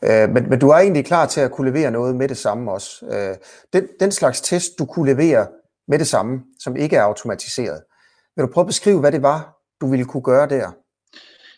Øh, 0.03 0.29
men, 0.29 0.49
men 0.49 0.59
du 0.59 0.69
er 0.69 0.77
egentlig 0.77 1.05
klar 1.05 1.25
til 1.25 1.41
at 1.41 1.51
kunne 1.51 1.71
levere 1.71 1.91
noget 1.91 2.15
med 2.15 2.27
det 2.27 2.37
samme 2.37 2.71
også. 2.71 3.05
Øh, 3.11 3.35
den, 3.73 3.87
den 3.99 4.11
slags 4.11 4.41
test, 4.41 4.79
du 4.79 4.85
kunne 4.85 5.11
levere 5.11 5.47
med 5.87 5.99
det 5.99 6.07
samme, 6.07 6.41
som 6.59 6.75
ikke 6.75 6.95
er 6.95 7.01
automatiseret. 7.03 7.81
Vil 8.35 8.43
du 8.43 8.51
prøve 8.53 8.63
at 8.63 8.67
beskrive, 8.67 8.99
hvad 8.99 9.11
det 9.11 9.21
var, 9.21 9.57
du 9.81 9.89
ville 9.89 10.05
kunne 10.05 10.23
gøre 10.23 10.49
der? 10.49 10.71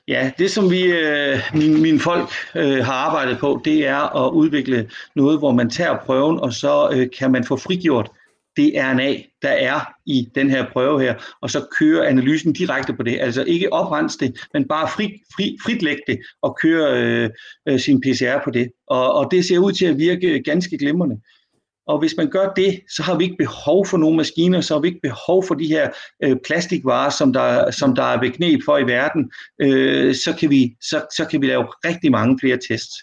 Ja, 0.08 0.32
det 0.38 0.52
som 0.52 0.72
vi, 0.72 0.84
øh, 0.84 1.40
mine, 1.54 1.82
mine 1.82 2.00
folk 2.00 2.30
øh, 2.56 2.86
har 2.86 2.94
arbejdet 2.94 3.40
på, 3.40 3.62
det 3.66 3.88
er 3.88 4.26
at 4.26 4.32
udvikle 4.32 4.90
noget, 5.16 5.40
hvor 5.40 5.52
man 5.52 5.70
tager 5.70 5.98
prøven, 6.06 6.40
og 6.40 6.54
så 6.54 6.90
øh, 6.94 7.10
kan 7.20 7.32
man 7.32 7.44
få 7.44 7.58
frigjort 7.58 8.12
det 8.58 8.74
RNA, 8.76 9.16
der 9.42 9.50
er 9.50 9.80
i 10.06 10.28
den 10.36 10.50
her 10.50 10.66
prøve 10.74 11.02
her, 11.02 11.16
og 11.42 11.50
så 11.50 11.66
køre 11.80 12.08
analysen 12.08 12.54
direkte 12.54 12.94
på 12.94 13.04
det. 13.04 13.18
Altså 13.20 13.44
ikke 13.44 13.74
oprense 13.74 14.18
det, 14.20 14.40
men 14.54 14.68
bare 14.68 14.88
fri, 14.96 15.22
fri, 15.36 15.58
fritlægge 15.66 16.02
det 16.08 16.20
og 16.42 16.58
køre 16.62 17.04
øh, 17.04 17.30
øh 17.68 17.80
sin 17.80 18.02
PCR 18.02 18.44
på 18.44 18.52
det. 18.52 18.72
Og, 18.88 19.14
og 19.14 19.32
det 19.32 19.46
ser 19.46 19.60
ud 19.60 19.72
til 19.72 19.86
at 19.86 19.98
virke 19.98 20.44
ganske 20.44 20.78
glimrende. 20.78 21.18
Og 21.88 22.00
hvis 22.00 22.14
man 22.18 22.30
gør 22.30 22.54
det, 22.54 22.82
så 22.96 23.04
har 23.04 23.18
vi 23.18 23.24
ikke 23.24 23.38
behov 23.38 23.86
for 23.86 23.98
nogle 23.98 24.18
maskiner, 24.18 24.62
så 24.62 24.74
har 24.74 24.82
vi 24.82 24.88
ikke 24.88 25.00
behov 25.04 25.44
for 25.48 25.56
de 25.56 25.68
her 25.68 25.90
øh, 26.24 26.38
plastikvarer, 26.46 27.10
som 27.10 27.34
der, 27.34 27.72
som 27.72 27.96
der 27.96 28.04
er 28.04 28.20
beknep 28.20 28.60
for 28.66 28.78
i 28.78 28.88
verden. 28.88 29.32
Øh, 29.62 30.16
så, 30.16 30.36
kan 30.40 30.50
vi, 30.50 30.76
så, 30.82 31.06
så 31.16 31.26
kan 31.26 31.42
vi 31.42 31.48
lave 31.48 31.64
rigtig 31.64 32.12
mange 32.12 32.40
flere 32.40 32.58
tests. 32.70 32.96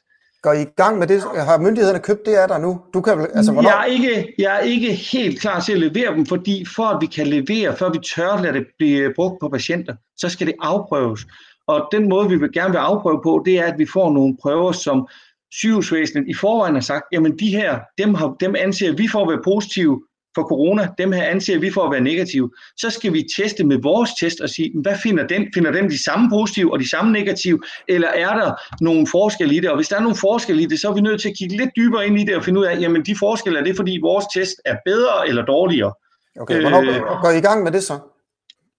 Går 0.49 0.55
I 0.55 0.62
i 0.62 0.75
gang 0.76 0.99
med 0.99 1.07
det? 1.07 1.23
Har 1.23 1.59
myndighederne 1.59 1.99
købt 1.99 2.26
det, 2.26 2.43
er 2.43 2.47
der 2.47 2.59
nu? 2.59 2.81
Du 2.95 3.00
kan, 3.00 3.26
altså, 3.35 3.52
hvornår? 3.52 3.71
jeg, 3.71 3.81
er 3.81 3.85
ikke, 3.85 4.35
jeg 4.38 4.57
er 4.57 4.61
ikke 4.61 4.93
helt 4.93 5.40
klar 5.40 5.61
til 5.61 5.73
at 5.73 5.78
levere 5.78 6.14
dem, 6.14 6.26
fordi 6.26 6.64
for 6.76 6.83
at 6.85 7.00
vi 7.00 7.07
kan 7.07 7.26
levere, 7.26 7.76
før 7.76 7.90
vi 7.90 7.99
tør 8.14 8.43
lade 8.43 8.55
det 8.55 8.67
blive 8.78 9.12
brugt 9.14 9.40
på 9.40 9.49
patienter, 9.49 9.95
så 10.17 10.28
skal 10.28 10.47
det 10.47 10.55
afprøves. 10.61 11.21
Og 11.67 11.88
den 11.93 12.09
måde, 12.09 12.28
vi 12.28 12.37
vil 12.37 12.52
gerne 12.52 12.71
vil 12.71 12.78
afprøve 12.78 13.21
på, 13.23 13.43
det 13.45 13.59
er, 13.59 13.64
at 13.64 13.78
vi 13.78 13.87
får 13.87 14.12
nogle 14.12 14.37
prøver, 14.43 14.73
som 14.73 15.09
sygehusvæsenet 15.52 16.28
i 16.28 16.35
forvejen 16.35 16.75
har 16.75 16.83
sagt, 16.83 17.05
jamen 17.12 17.38
de 17.38 17.50
her, 17.50 17.78
dem, 17.99 18.14
har, 18.14 18.37
dem 18.40 18.55
anser 18.59 18.93
vi 18.93 19.09
for 19.09 19.23
at 19.23 19.28
være 19.28 19.43
positive, 19.45 20.02
for 20.38 20.49
corona, 20.52 20.88
dem 20.99 21.12
her 21.12 21.23
anser 21.23 21.59
vi 21.59 21.71
for 21.71 21.83
at 21.83 21.92
være 21.92 22.00
negative, 22.00 22.50
så 22.76 22.90
skal 22.90 23.12
vi 23.12 23.28
teste 23.37 23.64
med 23.64 23.78
vores 23.83 24.11
test 24.21 24.40
og 24.40 24.49
sige, 24.49 24.73
hvad 24.83 24.97
finder 25.02 25.26
den? 25.26 25.47
Finder 25.54 25.71
den 25.71 25.90
de 25.90 26.04
samme 26.04 26.30
positive 26.30 26.73
og 26.73 26.78
de 26.78 26.90
samme 26.90 27.12
negative, 27.12 27.59
eller 27.88 28.09
er 28.09 28.35
der 28.40 28.49
nogle 28.80 29.07
forskelle 29.07 29.54
i 29.54 29.61
det? 29.61 29.71
Og 29.71 29.76
hvis 29.76 29.88
der 29.88 29.97
er 29.97 30.00
nogle 30.00 30.16
forskelle 30.16 30.62
i 30.62 30.66
det, 30.66 30.80
så 30.80 30.88
er 30.88 30.95
vi 30.95 31.00
nødt 31.00 31.21
til 31.21 31.28
at 31.28 31.37
kigge 31.38 31.57
lidt 31.57 31.71
dybere 31.76 32.07
ind 32.07 32.21
i 32.21 32.25
det 32.25 32.37
og 32.37 32.45
finde 32.45 32.61
ud 32.61 32.64
af, 32.64 32.80
jamen 32.80 33.02
de 33.02 33.16
forskelle, 33.18 33.59
er 33.59 33.64
det 33.64 33.76
fordi 33.76 33.99
vores 34.02 34.25
test 34.35 34.57
er 34.64 34.76
bedre 34.85 35.28
eller 35.28 35.45
dårligere? 35.45 35.92
Okay, 36.40 36.61
hvornår 36.61 36.80
øh, 36.80 37.23
går 37.23 37.30
I 37.30 37.38
i 37.38 37.40
gang 37.40 37.62
med 37.62 37.73
det 37.73 37.83
så? 37.83 37.99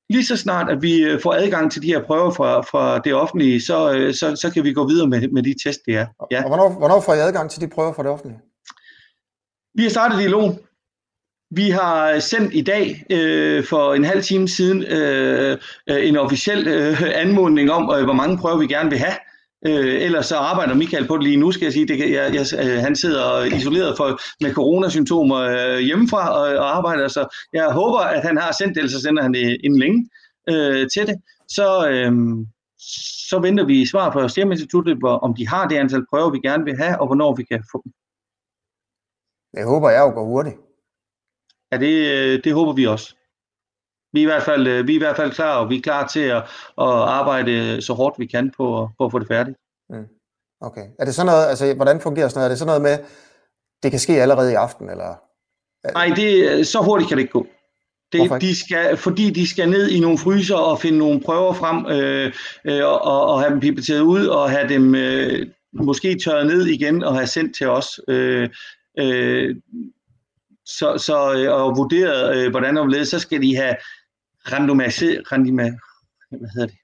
Lige 0.10 0.26
så 0.26 0.38
snart, 0.38 0.70
at 0.70 0.82
vi 0.82 1.04
øh, 1.04 1.22
får 1.22 1.34
adgang 1.34 1.72
til 1.72 1.82
de 1.82 1.88
her 1.88 2.04
prøver 2.04 2.32
fra, 2.32 2.62
fra 2.62 3.00
det 3.00 3.14
offentlige, 3.14 3.62
så, 3.62 3.94
øh, 3.94 4.14
så, 4.14 4.36
så 4.36 4.52
kan 4.54 4.64
vi 4.64 4.74
gå 4.74 4.88
videre 4.88 5.08
med, 5.08 5.28
med 5.28 5.44
de 5.44 5.56
test, 5.64 5.80
det 5.86 5.96
er. 5.96 6.08
Ja. 6.32 6.44
Og 6.44 6.48
hvornår, 6.48 6.70
hvornår 6.78 7.02
får 7.02 7.14
I 7.14 7.20
adgang 7.20 7.52
til 7.52 7.62
de 7.62 7.68
prøver 7.68 7.94
fra 7.94 8.04
det 8.04 8.12
offentlige? 8.12 8.40
Vi 9.76 9.84
har 9.84 9.90
startet 9.90 10.20
dialogen. 10.20 10.60
Vi 11.52 11.70
har 11.70 12.20
sendt 12.20 12.54
i 12.54 12.62
dag 12.62 13.06
øh, 13.10 13.64
for 13.64 13.94
en 13.94 14.04
halv 14.04 14.24
time 14.24 14.48
siden 14.48 14.84
øh, 14.84 15.58
øh, 15.90 16.08
en 16.08 16.18
officiel 16.18 16.68
øh, 16.68 17.02
anmodning 17.16 17.72
om, 17.72 17.92
øh, 17.98 18.04
hvor 18.04 18.14
mange 18.14 18.38
prøver 18.38 18.58
vi 18.58 18.68
gerne 18.68 18.90
vil 18.90 19.00
have. 19.00 19.18
Øh, 19.68 20.02
ellers 20.02 20.26
så 20.26 20.36
arbejder 20.36 20.76
Michael 20.76 21.08
på 21.08 21.18
det 21.18 21.24
lige 21.24 21.38
nu, 21.38 21.52
skal 21.52 21.66
jeg 21.66 21.74
sige. 21.74 21.88
Det, 21.88 22.00
jeg, 22.00 22.34
jeg, 22.34 22.46
øh, 22.66 22.78
han 22.78 22.96
sidder 22.96 23.44
isoleret 23.44 23.98
for, 23.98 24.20
med 24.44 24.54
coronasymptomer 24.54 25.38
øh, 25.38 25.80
hjemmefra 25.80 26.30
og, 26.30 26.58
og 26.58 26.78
arbejder, 26.78 27.08
så 27.08 27.38
jeg 27.54 27.72
håber, 27.72 28.00
at 28.00 28.22
han 28.22 28.38
har 28.38 28.52
sendt 28.52 28.76
det, 28.76 28.78
ellers 28.78 28.92
så 28.92 29.02
sender 29.02 29.24
han 29.24 29.34
det 29.34 29.58
inden 29.64 29.80
længe 29.80 30.10
øh, 30.50 30.88
til 30.94 31.08
det. 31.08 31.16
Så, 31.48 31.90
øh, 31.90 32.12
så 33.30 33.40
venter 33.40 33.66
vi 33.66 33.86
svar 33.86 34.12
fra 34.12 34.30
Serum 34.30 34.52
Instituttet, 34.52 34.98
hvor, 34.98 35.16
om 35.18 35.36
de 35.36 35.48
har 35.48 35.68
det 35.68 35.78
antal 35.78 36.06
prøver, 36.10 36.32
vi 36.32 36.40
gerne 36.40 36.64
vil 36.64 36.78
have, 36.78 37.02
og 37.02 37.08
hvornår 37.08 37.36
vi 37.36 37.44
kan 37.44 37.64
få 37.72 37.82
dem. 37.84 37.92
Jeg 39.54 39.66
håber, 39.66 39.90
jeg 39.90 40.00
jo 40.00 40.12
går 40.14 40.26
hurtigt. 40.26 40.56
Ja, 41.72 41.78
det, 41.78 42.44
det 42.44 42.54
håber 42.54 42.74
vi 42.74 42.88
også. 42.88 43.16
Vi 44.14 44.20
er, 44.20 44.24
i 44.24 44.26
hvert 44.26 44.44
fald, 44.44 44.68
øh, 44.68 44.88
vi 44.88 44.92
er 44.92 44.96
i 44.96 45.04
hvert 45.06 45.16
fald 45.16 45.32
klar, 45.32 45.58
og 45.58 45.70
vi 45.70 45.78
er 45.78 45.82
klar 45.82 46.08
til 46.08 46.20
at, 46.20 46.38
at 46.78 46.94
arbejde 47.18 47.82
så 47.82 47.94
hårdt 47.94 48.20
vi 48.20 48.26
kan 48.26 48.52
på, 48.58 48.90
på 48.98 49.06
at 49.06 49.12
få 49.12 49.20
det 49.20 49.28
færdigt. 49.28 49.58
Mm. 49.90 50.08
Okay. 50.62 50.86
Er 51.00 51.06
det 51.06 51.16
sådan 51.16 51.26
noget, 51.26 51.46
altså 51.48 51.74
hvordan 51.74 52.02
fungerer 52.02 52.28
sådan 52.28 52.40
noget? 52.40 52.46
Er 52.46 52.50
det 52.50 52.60
sådan 52.60 52.68
noget 52.68 52.82
med, 52.82 52.98
det 53.84 53.92
kan 53.92 54.00
ske 54.00 54.22
allerede 54.22 54.52
i 54.52 54.56
aften, 54.56 54.90
eller? 54.90 55.16
Nej, 55.94 56.14
det, 56.16 56.68
så 56.68 56.80
hurtigt 56.82 57.08
kan 57.08 57.18
det 57.18 57.22
ikke 57.22 57.32
gå. 57.32 57.48
Det, 58.12 58.42
de 58.42 58.60
skal, 58.60 58.98
fordi 58.98 59.30
de 59.30 59.50
skal 59.50 59.70
ned 59.70 59.90
i 59.90 60.00
nogle 60.00 60.18
fryser 60.18 60.56
og 60.56 60.80
finde 60.80 60.98
nogle 60.98 61.22
prøver 61.22 61.54
frem, 61.54 61.86
øh, 61.86 62.34
øh, 62.66 62.86
og, 62.86 63.02
og 63.02 63.40
have 63.40 63.52
dem 63.52 63.60
pipeteret 63.60 64.02
ud, 64.02 64.26
og 64.28 64.50
have 64.50 64.70
dem 64.70 64.96
øh, 64.96 65.48
måske 65.74 66.20
tørret 66.20 66.48
ned 66.48 66.66
igen, 66.66 67.04
og 67.04 67.16
have 67.16 67.28
sendt 67.28 67.56
til 67.58 67.70
os. 67.70 68.00
Øh, 68.08 68.50
øh, 69.00 69.56
så, 70.78 70.98
så, 70.98 71.34
øh, 71.38 71.54
og 71.54 71.78
vurderet, 71.78 72.38
øh, 72.38 72.52
hvordan 72.52 72.78
og 72.78 72.84
hvorledes, 72.84 73.10
så 73.10 73.20
skal 73.20 73.42
de 73.42 73.56
have 73.56 73.76
randomiseret, 74.52 75.32
randoma, 75.32 75.72
hvad 76.30 76.50
hedder 76.56 76.68
det, 76.68 76.78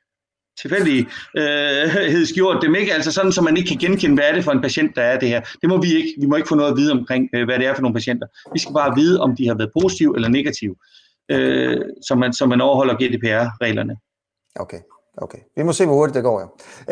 tilfældighedsgjort 0.61 2.55
øh, 2.55 2.61
dem 2.61 2.75
ikke, 2.75 2.93
altså 2.93 3.11
sådan, 3.11 3.31
så 3.31 3.41
man 3.41 3.57
ikke 3.57 3.67
kan 3.67 3.77
genkende, 3.77 4.15
hvad 4.15 4.25
er 4.29 4.33
det 4.33 4.43
for 4.43 4.51
en 4.51 4.61
patient, 4.61 4.95
der 4.95 5.01
er 5.01 5.19
det 5.19 5.29
her. 5.29 5.41
Det 5.61 5.69
må 5.69 5.81
vi 5.81 5.95
ikke. 5.95 6.13
Vi 6.19 6.25
må 6.25 6.35
ikke 6.35 6.47
få 6.47 6.55
noget 6.55 6.71
at 6.71 6.77
vide 6.77 6.91
omkring, 6.91 7.29
øh, 7.33 7.45
hvad 7.45 7.59
det 7.59 7.67
er 7.67 7.73
for 7.73 7.81
nogle 7.81 7.93
patienter. 7.93 8.27
Vi 8.53 8.59
skal 8.59 8.73
bare 8.73 8.95
vide, 8.95 9.21
om 9.21 9.35
de 9.35 9.47
har 9.47 9.55
været 9.55 9.71
positive 9.81 10.15
eller 10.15 10.29
negative, 10.29 10.75
øh, 11.31 11.81
så, 12.07 12.15
man, 12.15 12.33
så 12.33 12.45
man 12.45 12.61
overholder 12.61 12.93
GDPR-reglerne. 12.93 13.95
Okay. 14.55 14.79
Okay, 15.17 15.37
vi 15.57 15.63
må 15.63 15.73
se, 15.73 15.85
hvor 15.85 15.95
hurtigt 15.95 16.15
det 16.15 16.23
går. 16.23 16.39
Ja. 16.39 16.45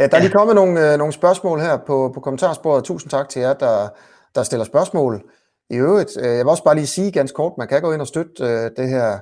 Øh, 0.04 0.12
der 0.12 0.18
er 0.18 0.22
lige 0.22 0.32
kommet 0.32 0.56
nogle, 0.56 0.98
nogle 0.98 1.14
spørgsmål 1.14 1.60
her 1.60 1.78
på, 1.78 2.12
på 2.14 2.20
kommentarsporet. 2.20 2.84
Tusind 2.84 3.10
tak 3.10 3.30
til 3.30 3.42
jer, 3.42 3.54
der, 3.54 3.90
der 4.36 4.44
stiller 4.44 4.66
spørgsmål. 4.66 5.24
I 5.70 5.76
øvrigt, 5.76 6.18
øh, 6.18 6.26
jeg 6.26 6.38
vil 6.38 6.48
også 6.48 6.64
bare 6.64 6.76
lige 6.76 6.88
sige 6.88 7.12
ganske 7.12 7.36
kort, 7.36 7.54
man 7.58 7.68
kan 7.68 7.82
gå 7.82 7.94
ind 7.94 8.02
og 8.02 8.08
støtte 8.08 8.44
øh, 8.44 8.72
det 8.78 8.90
her, 8.90 9.20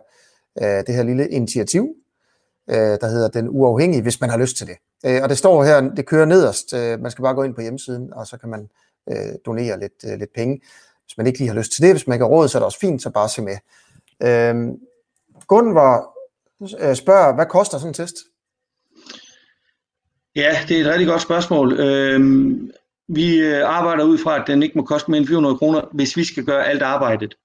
øh, 0.61 0.83
det 0.87 0.95
her 0.95 1.03
lille 1.03 1.29
initiativ, 1.29 1.95
øh, 2.69 2.75
der 2.75 3.07
hedder 3.07 3.27
Den 3.27 3.49
Uafhængige, 3.49 4.01
hvis 4.01 4.21
man 4.21 4.29
har 4.29 4.37
lyst 4.37 4.57
til 4.57 4.67
det. 4.67 4.75
Øh, 5.05 5.23
og 5.23 5.29
det 5.29 5.37
står 5.37 5.63
her, 5.63 5.81
det 5.81 6.05
kører 6.05 6.25
nederst, 6.25 6.73
øh, 6.73 6.99
man 6.99 7.11
skal 7.11 7.23
bare 7.23 7.35
gå 7.35 7.43
ind 7.43 7.55
på 7.55 7.61
hjemmesiden, 7.61 8.13
og 8.13 8.27
så 8.27 8.37
kan 8.37 8.49
man 8.49 8.69
donere 9.45 9.79
lidt, 9.79 10.19
lidt 10.19 10.33
penge, 10.35 10.61
hvis 11.05 11.17
man 11.17 11.27
ikke 11.27 11.39
lige 11.39 11.47
har 11.47 11.55
lyst 11.55 11.71
til 11.71 11.83
det. 11.83 11.91
Hvis 11.91 12.07
man 12.07 12.15
ikke 12.15 12.23
har 12.23 12.29
råd, 12.29 12.47
så 12.47 12.57
er 12.57 12.59
det 12.59 12.65
også 12.65 12.79
fint, 12.79 13.01
så 13.01 13.09
bare 13.09 13.29
se 13.29 13.41
med. 13.41 13.57
Gunvar 15.47 16.13
spørger, 16.93 17.35
hvad 17.35 17.45
koster 17.45 17.77
sådan 17.77 17.89
en 17.89 17.93
test? 17.93 18.15
Ja, 20.35 20.57
det 20.67 20.77
er 20.77 20.81
et 20.81 20.87
rigtig 20.87 21.07
godt 21.07 21.21
spørgsmål. 21.21 21.79
Øhm, 21.79 22.71
vi 23.15 23.39
øh, 23.39 23.69
arbejder 23.69 24.03
ud 24.03 24.17
fra, 24.17 24.41
at 24.41 24.47
den 24.47 24.63
ikke 24.63 24.77
må 24.77 24.83
koste 24.83 25.11
mere 25.11 25.17
end 25.17 25.27
400 25.27 25.57
kroner, 25.57 25.81
hvis 25.93 26.17
vi 26.17 26.23
skal 26.23 26.45
gøre 26.45 26.67
alt 26.67 26.81
arbejdet. 26.81 27.35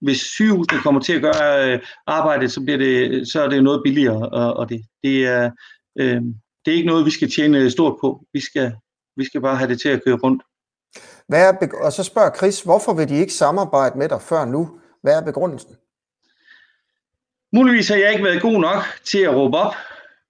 Hvis 0.00 0.20
sygehusene 0.20 0.80
kommer 0.80 1.00
til 1.00 1.12
at 1.12 1.22
gøre 1.22 1.72
øh, 1.72 1.80
arbejdet, 2.06 2.52
så, 2.52 2.60
bliver 2.60 2.78
det, 2.78 3.28
så 3.28 3.42
er 3.42 3.48
det 3.48 3.64
noget 3.64 3.80
billigere, 3.84 4.28
og, 4.28 4.56
og 4.56 4.68
det, 4.68 4.82
det, 5.02 5.26
er, 5.26 5.50
øh, 5.98 6.20
det 6.64 6.72
er 6.72 6.76
ikke 6.76 6.88
noget, 6.88 7.06
vi 7.06 7.10
skal 7.10 7.30
tjene 7.30 7.70
stort 7.70 7.96
på. 8.00 8.24
Vi 8.32 8.40
skal, 8.40 8.72
vi 9.16 9.24
skal 9.24 9.40
bare 9.40 9.56
have 9.56 9.70
det 9.70 9.80
til 9.80 9.88
at 9.88 10.04
køre 10.04 10.16
rundt. 10.16 10.42
Hvad 11.28 11.48
er, 11.48 11.68
og 11.84 11.92
så 11.92 12.02
spørger 12.02 12.30
Chris, 12.36 12.62
hvorfor 12.62 12.94
vil 12.94 13.08
de 13.08 13.16
ikke 13.16 13.32
samarbejde 13.32 13.98
med 13.98 14.08
dig 14.08 14.22
før 14.22 14.44
nu? 14.44 14.80
Hvad 15.02 15.16
er 15.16 15.24
begrundelsen? 15.24 15.76
Muligvis 17.52 17.88
har 17.88 17.96
jeg 17.96 18.12
ikke 18.12 18.24
været 18.24 18.42
god 18.42 18.60
nok 18.60 18.82
til 19.04 19.18
at 19.18 19.34
råbe 19.34 19.56
op. 19.56 19.74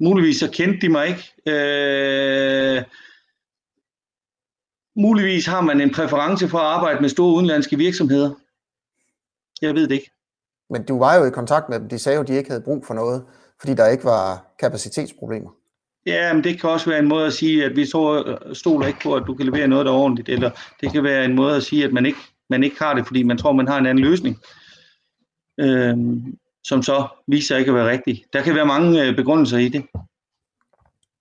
Muligvis 0.00 0.38
så 0.38 0.50
kendte 0.50 0.80
de 0.80 0.88
mig 0.88 1.08
ikke. 1.08 1.32
Øh, 1.46 2.82
Muligvis 4.96 5.46
har 5.46 5.60
man 5.60 5.80
en 5.80 5.92
præference 5.94 6.48
for 6.48 6.58
at 6.58 6.64
arbejde 6.64 7.00
med 7.00 7.08
store 7.08 7.34
udenlandske 7.34 7.76
virksomheder. 7.76 8.30
Jeg 9.62 9.74
ved 9.74 9.88
det 9.88 9.94
ikke. 9.94 10.10
Men 10.70 10.84
du 10.84 10.98
var 10.98 11.14
jo 11.14 11.24
i 11.24 11.30
kontakt 11.30 11.68
med 11.68 11.80
dem. 11.80 11.88
De 11.88 11.98
sagde 11.98 12.16
jo, 12.16 12.22
at 12.22 12.28
de 12.28 12.34
ikke 12.34 12.50
havde 12.50 12.62
brug 12.62 12.86
for 12.86 12.94
noget, 12.94 13.24
fordi 13.60 13.74
der 13.74 13.88
ikke 13.88 14.04
var 14.04 14.46
kapacitetsproblemer. 14.58 15.50
Ja, 16.06 16.34
men 16.34 16.44
det 16.44 16.60
kan 16.60 16.70
også 16.70 16.90
være 16.90 16.98
en 16.98 17.08
måde 17.08 17.26
at 17.26 17.32
sige, 17.32 17.64
at 17.64 17.76
vi 17.76 17.84
stoler 18.54 18.86
ikke 18.86 19.00
på, 19.02 19.14
at 19.14 19.22
du 19.26 19.34
kan 19.34 19.46
levere 19.46 19.68
noget, 19.68 19.86
der 19.86 19.92
er 19.92 19.96
ordentligt. 19.96 20.28
Eller 20.28 20.50
det 20.80 20.92
kan 20.92 21.04
være 21.04 21.24
en 21.24 21.34
måde 21.34 21.56
at 21.56 21.62
sige, 21.62 21.84
at 21.84 21.92
man 21.92 22.06
ikke, 22.06 22.18
man 22.50 22.64
ikke 22.64 22.76
har 22.78 22.94
det, 22.94 23.06
fordi 23.06 23.22
man 23.22 23.38
tror, 23.38 23.52
man 23.52 23.68
har 23.68 23.78
en 23.78 23.86
anden 23.86 24.04
løsning. 24.04 24.36
Øhm, 25.60 26.38
som 26.64 26.82
så 26.82 27.08
viser 27.26 27.56
ikke 27.56 27.70
at 27.70 27.74
være 27.74 27.90
rigtig. 27.90 28.24
Der 28.32 28.42
kan 28.42 28.54
være 28.54 28.66
mange 28.66 29.04
øh, 29.04 29.16
begrundelser 29.16 29.58
i 29.58 29.68
det. 29.68 29.86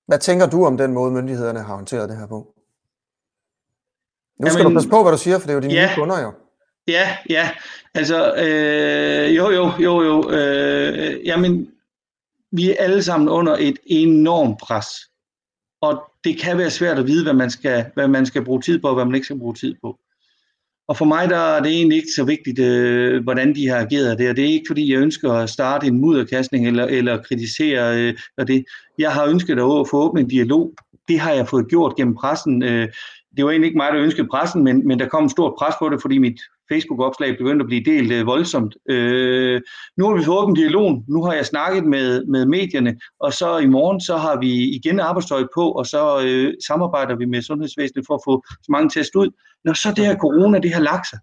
Hvad 0.07 0.19
tænker 0.19 0.49
du 0.49 0.65
om 0.65 0.77
den 0.77 0.93
måde, 0.93 1.11
myndighederne 1.11 1.59
har 1.59 1.75
håndteret 1.75 2.09
det 2.09 2.17
her 2.17 2.27
på? 2.27 2.52
Nu 4.39 4.47
skal 4.49 4.59
Jamen, 4.59 4.73
du 4.73 4.77
passe 4.77 4.89
på, 4.89 5.01
hvad 5.03 5.11
du 5.11 5.17
siger, 5.17 5.39
for 5.39 5.47
det 5.47 5.51
er 5.51 5.55
jo 5.55 5.61
dine 5.61 5.73
ja, 5.73 5.87
nye 5.87 5.95
kunder 5.95 6.21
jo. 6.21 6.33
Ja, 6.87 7.17
ja. 7.29 7.49
Altså, 7.93 8.35
øh, 8.35 9.35
jo, 9.35 9.49
jo, 9.49 9.71
jo, 9.79 10.03
jo. 10.03 10.31
Øh, 10.31 11.25
jamen, 11.25 11.67
vi 12.51 12.69
er 12.69 12.75
alle 12.79 13.03
sammen 13.03 13.29
under 13.29 13.55
et 13.59 13.77
enormt 13.85 14.59
pres. 14.59 14.87
Og 15.81 16.03
det 16.23 16.39
kan 16.39 16.57
være 16.57 16.69
svært 16.69 16.99
at 16.99 17.07
vide, 17.07 17.23
hvad 17.23 17.33
man 17.33 17.49
skal, 17.49 17.85
hvad 17.93 18.07
man 18.07 18.25
skal 18.25 18.43
bruge 18.43 18.61
tid 18.61 18.79
på, 18.79 18.87
og 18.87 18.95
hvad 18.95 19.05
man 19.05 19.15
ikke 19.15 19.25
skal 19.25 19.39
bruge 19.39 19.55
tid 19.55 19.75
på. 19.83 19.99
Og 20.87 20.97
for 20.97 21.05
mig 21.05 21.29
der 21.29 21.37
er 21.37 21.63
det 21.63 21.71
egentlig 21.71 21.97
ikke 21.97 22.11
så 22.15 22.23
vigtigt, 22.23 22.59
øh, 22.59 23.23
hvordan 23.23 23.55
de 23.55 23.67
har 23.67 23.77
ageret 23.77 24.19
det. 24.19 24.29
Og 24.29 24.35
det 24.35 24.45
er 24.45 24.49
ikke, 24.49 24.67
fordi 24.67 24.93
jeg 24.93 25.01
ønsker 25.01 25.33
at 25.33 25.49
starte 25.49 25.87
en 25.87 26.01
mudderkastning 26.01 26.67
eller, 26.67 26.85
eller 26.85 27.23
kritisere 27.23 27.97
øh, 27.97 28.47
det. 28.47 28.65
Jeg 28.97 29.11
har 29.11 29.25
ønsket 29.25 29.53
at 29.53 29.87
få 29.91 29.93
åbnet 29.93 30.21
en 30.23 30.29
dialog. 30.29 30.73
Det 31.07 31.19
har 31.19 31.31
jeg 31.31 31.47
fået 31.47 31.69
gjort 31.69 31.95
gennem 31.95 32.15
pressen. 32.15 32.63
Øh, 32.63 32.87
det 33.37 33.45
var 33.45 33.51
egentlig 33.51 33.67
ikke 33.67 33.77
mig, 33.77 33.93
der 33.93 34.03
ønskede 34.03 34.27
pressen, 34.27 34.63
men, 34.63 34.87
men 34.87 34.99
der 34.99 35.07
kom 35.07 35.23
en 35.23 35.29
stor 35.29 35.55
pres 35.59 35.75
på 35.79 35.89
det, 35.89 36.01
fordi 36.01 36.17
mit 36.17 36.39
Facebook-opslag 36.71 37.37
begyndte 37.37 37.63
at 37.63 37.67
blive 37.67 37.83
delt 37.85 38.11
øh, 38.11 38.25
voldsomt. 38.25 38.75
Øh, 38.89 39.61
nu 39.97 40.05
har 40.05 40.15
vi 40.17 40.23
fået 40.23 40.37
åbent 40.37 40.57
dialog, 40.57 41.03
nu 41.07 41.23
har 41.23 41.33
jeg 41.33 41.45
snakket 41.45 41.83
med, 41.85 42.25
med 42.25 42.45
medierne, 42.45 42.97
og 43.19 43.33
så 43.33 43.57
i 43.57 43.65
morgen, 43.65 44.01
så 44.01 44.17
har 44.17 44.39
vi 44.39 44.51
igen 44.75 44.99
arbejdstøj 44.99 45.43
på, 45.55 45.71
og 45.71 45.85
så 45.85 46.23
øh, 46.25 46.53
samarbejder 46.67 47.15
vi 47.15 47.25
med 47.25 47.41
sundhedsvæsenet 47.41 48.05
for 48.07 48.15
at 48.15 48.21
få 48.25 48.43
så 48.47 48.69
mange 48.69 48.89
test 48.89 49.15
ud. 49.15 49.29
Når 49.65 49.73
så 49.73 49.93
det 49.95 50.05
her 50.05 50.17
corona, 50.17 50.59
det 50.59 50.73
har 50.73 50.81
lagt 50.81 51.09
sig, 51.09 51.19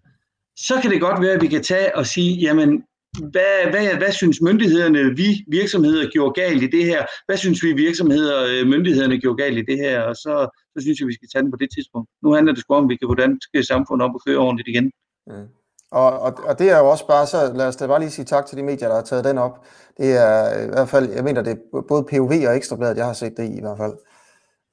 så 0.57 0.73
kan 0.81 0.91
det 0.91 1.01
godt 1.01 1.21
være, 1.21 1.33
at 1.33 1.41
vi 1.41 1.47
kan 1.47 1.63
tage 1.63 1.95
og 1.95 2.05
sige, 2.05 2.33
jamen 2.35 2.83
hvad, 3.19 3.69
hvad, 3.71 3.95
hvad 3.97 4.11
synes 4.11 4.41
myndighederne, 4.41 5.15
vi 5.15 5.45
virksomheder 5.47 6.09
gjorde 6.09 6.41
galt 6.41 6.63
i 6.63 6.67
det 6.67 6.85
her? 6.85 7.05
Hvad 7.25 7.37
synes 7.37 7.63
vi 7.63 7.73
virksomheder, 7.73 8.35
øh, 8.49 8.67
myndighederne 8.67 9.17
gjorde 9.17 9.43
galt 9.43 9.57
i 9.57 9.61
det 9.61 9.77
her? 9.77 10.01
Og 10.01 10.15
så, 10.15 10.59
så 10.73 10.81
synes 10.81 10.99
jeg, 10.99 11.07
vi 11.07 11.13
skal 11.13 11.29
tage 11.33 11.43
den 11.43 11.51
på 11.51 11.57
det 11.57 11.69
tidspunkt. 11.75 12.09
Nu 12.23 12.33
handler 12.33 12.53
det 12.53 12.61
sgu 12.61 12.73
om, 12.73 12.89
vi 12.89 12.95
kan 12.95 13.07
hvordan 13.07 13.37
skal 13.41 13.65
samfundet 13.65 14.05
op 14.05 14.15
og 14.15 14.21
køre 14.27 14.37
ordentligt 14.37 14.67
igen. 14.67 14.91
Mm. 15.27 15.47
Og, 15.91 16.19
og, 16.19 16.33
og 16.43 16.59
det 16.59 16.69
er 16.69 16.77
jo 16.77 16.89
også 16.89 17.07
bare, 17.07 17.27
så 17.27 17.53
lad 17.55 17.67
os 17.67 17.75
da 17.75 17.87
bare 17.87 17.99
lige 17.99 18.09
sige 18.09 18.25
tak 18.25 18.45
til 18.45 18.57
de 18.57 18.63
medier, 18.63 18.87
der 18.87 18.95
har 18.95 19.01
taget 19.01 19.25
den 19.25 19.37
op. 19.37 19.65
Det 19.97 20.09
er 20.17 20.63
i 20.63 20.67
hvert 20.67 20.89
fald, 20.89 21.09
jeg 21.09 21.23
mener, 21.23 21.41
det 21.41 21.51
er 21.51 21.81
både 21.87 22.03
POV 22.03 22.31
og 22.47 22.55
Ekstrabladet, 22.55 22.97
jeg 22.97 23.05
har 23.05 23.13
set 23.13 23.37
det 23.37 23.43
i 23.43 23.57
i 23.57 23.61
hvert 23.61 23.77
fald. 23.77 23.93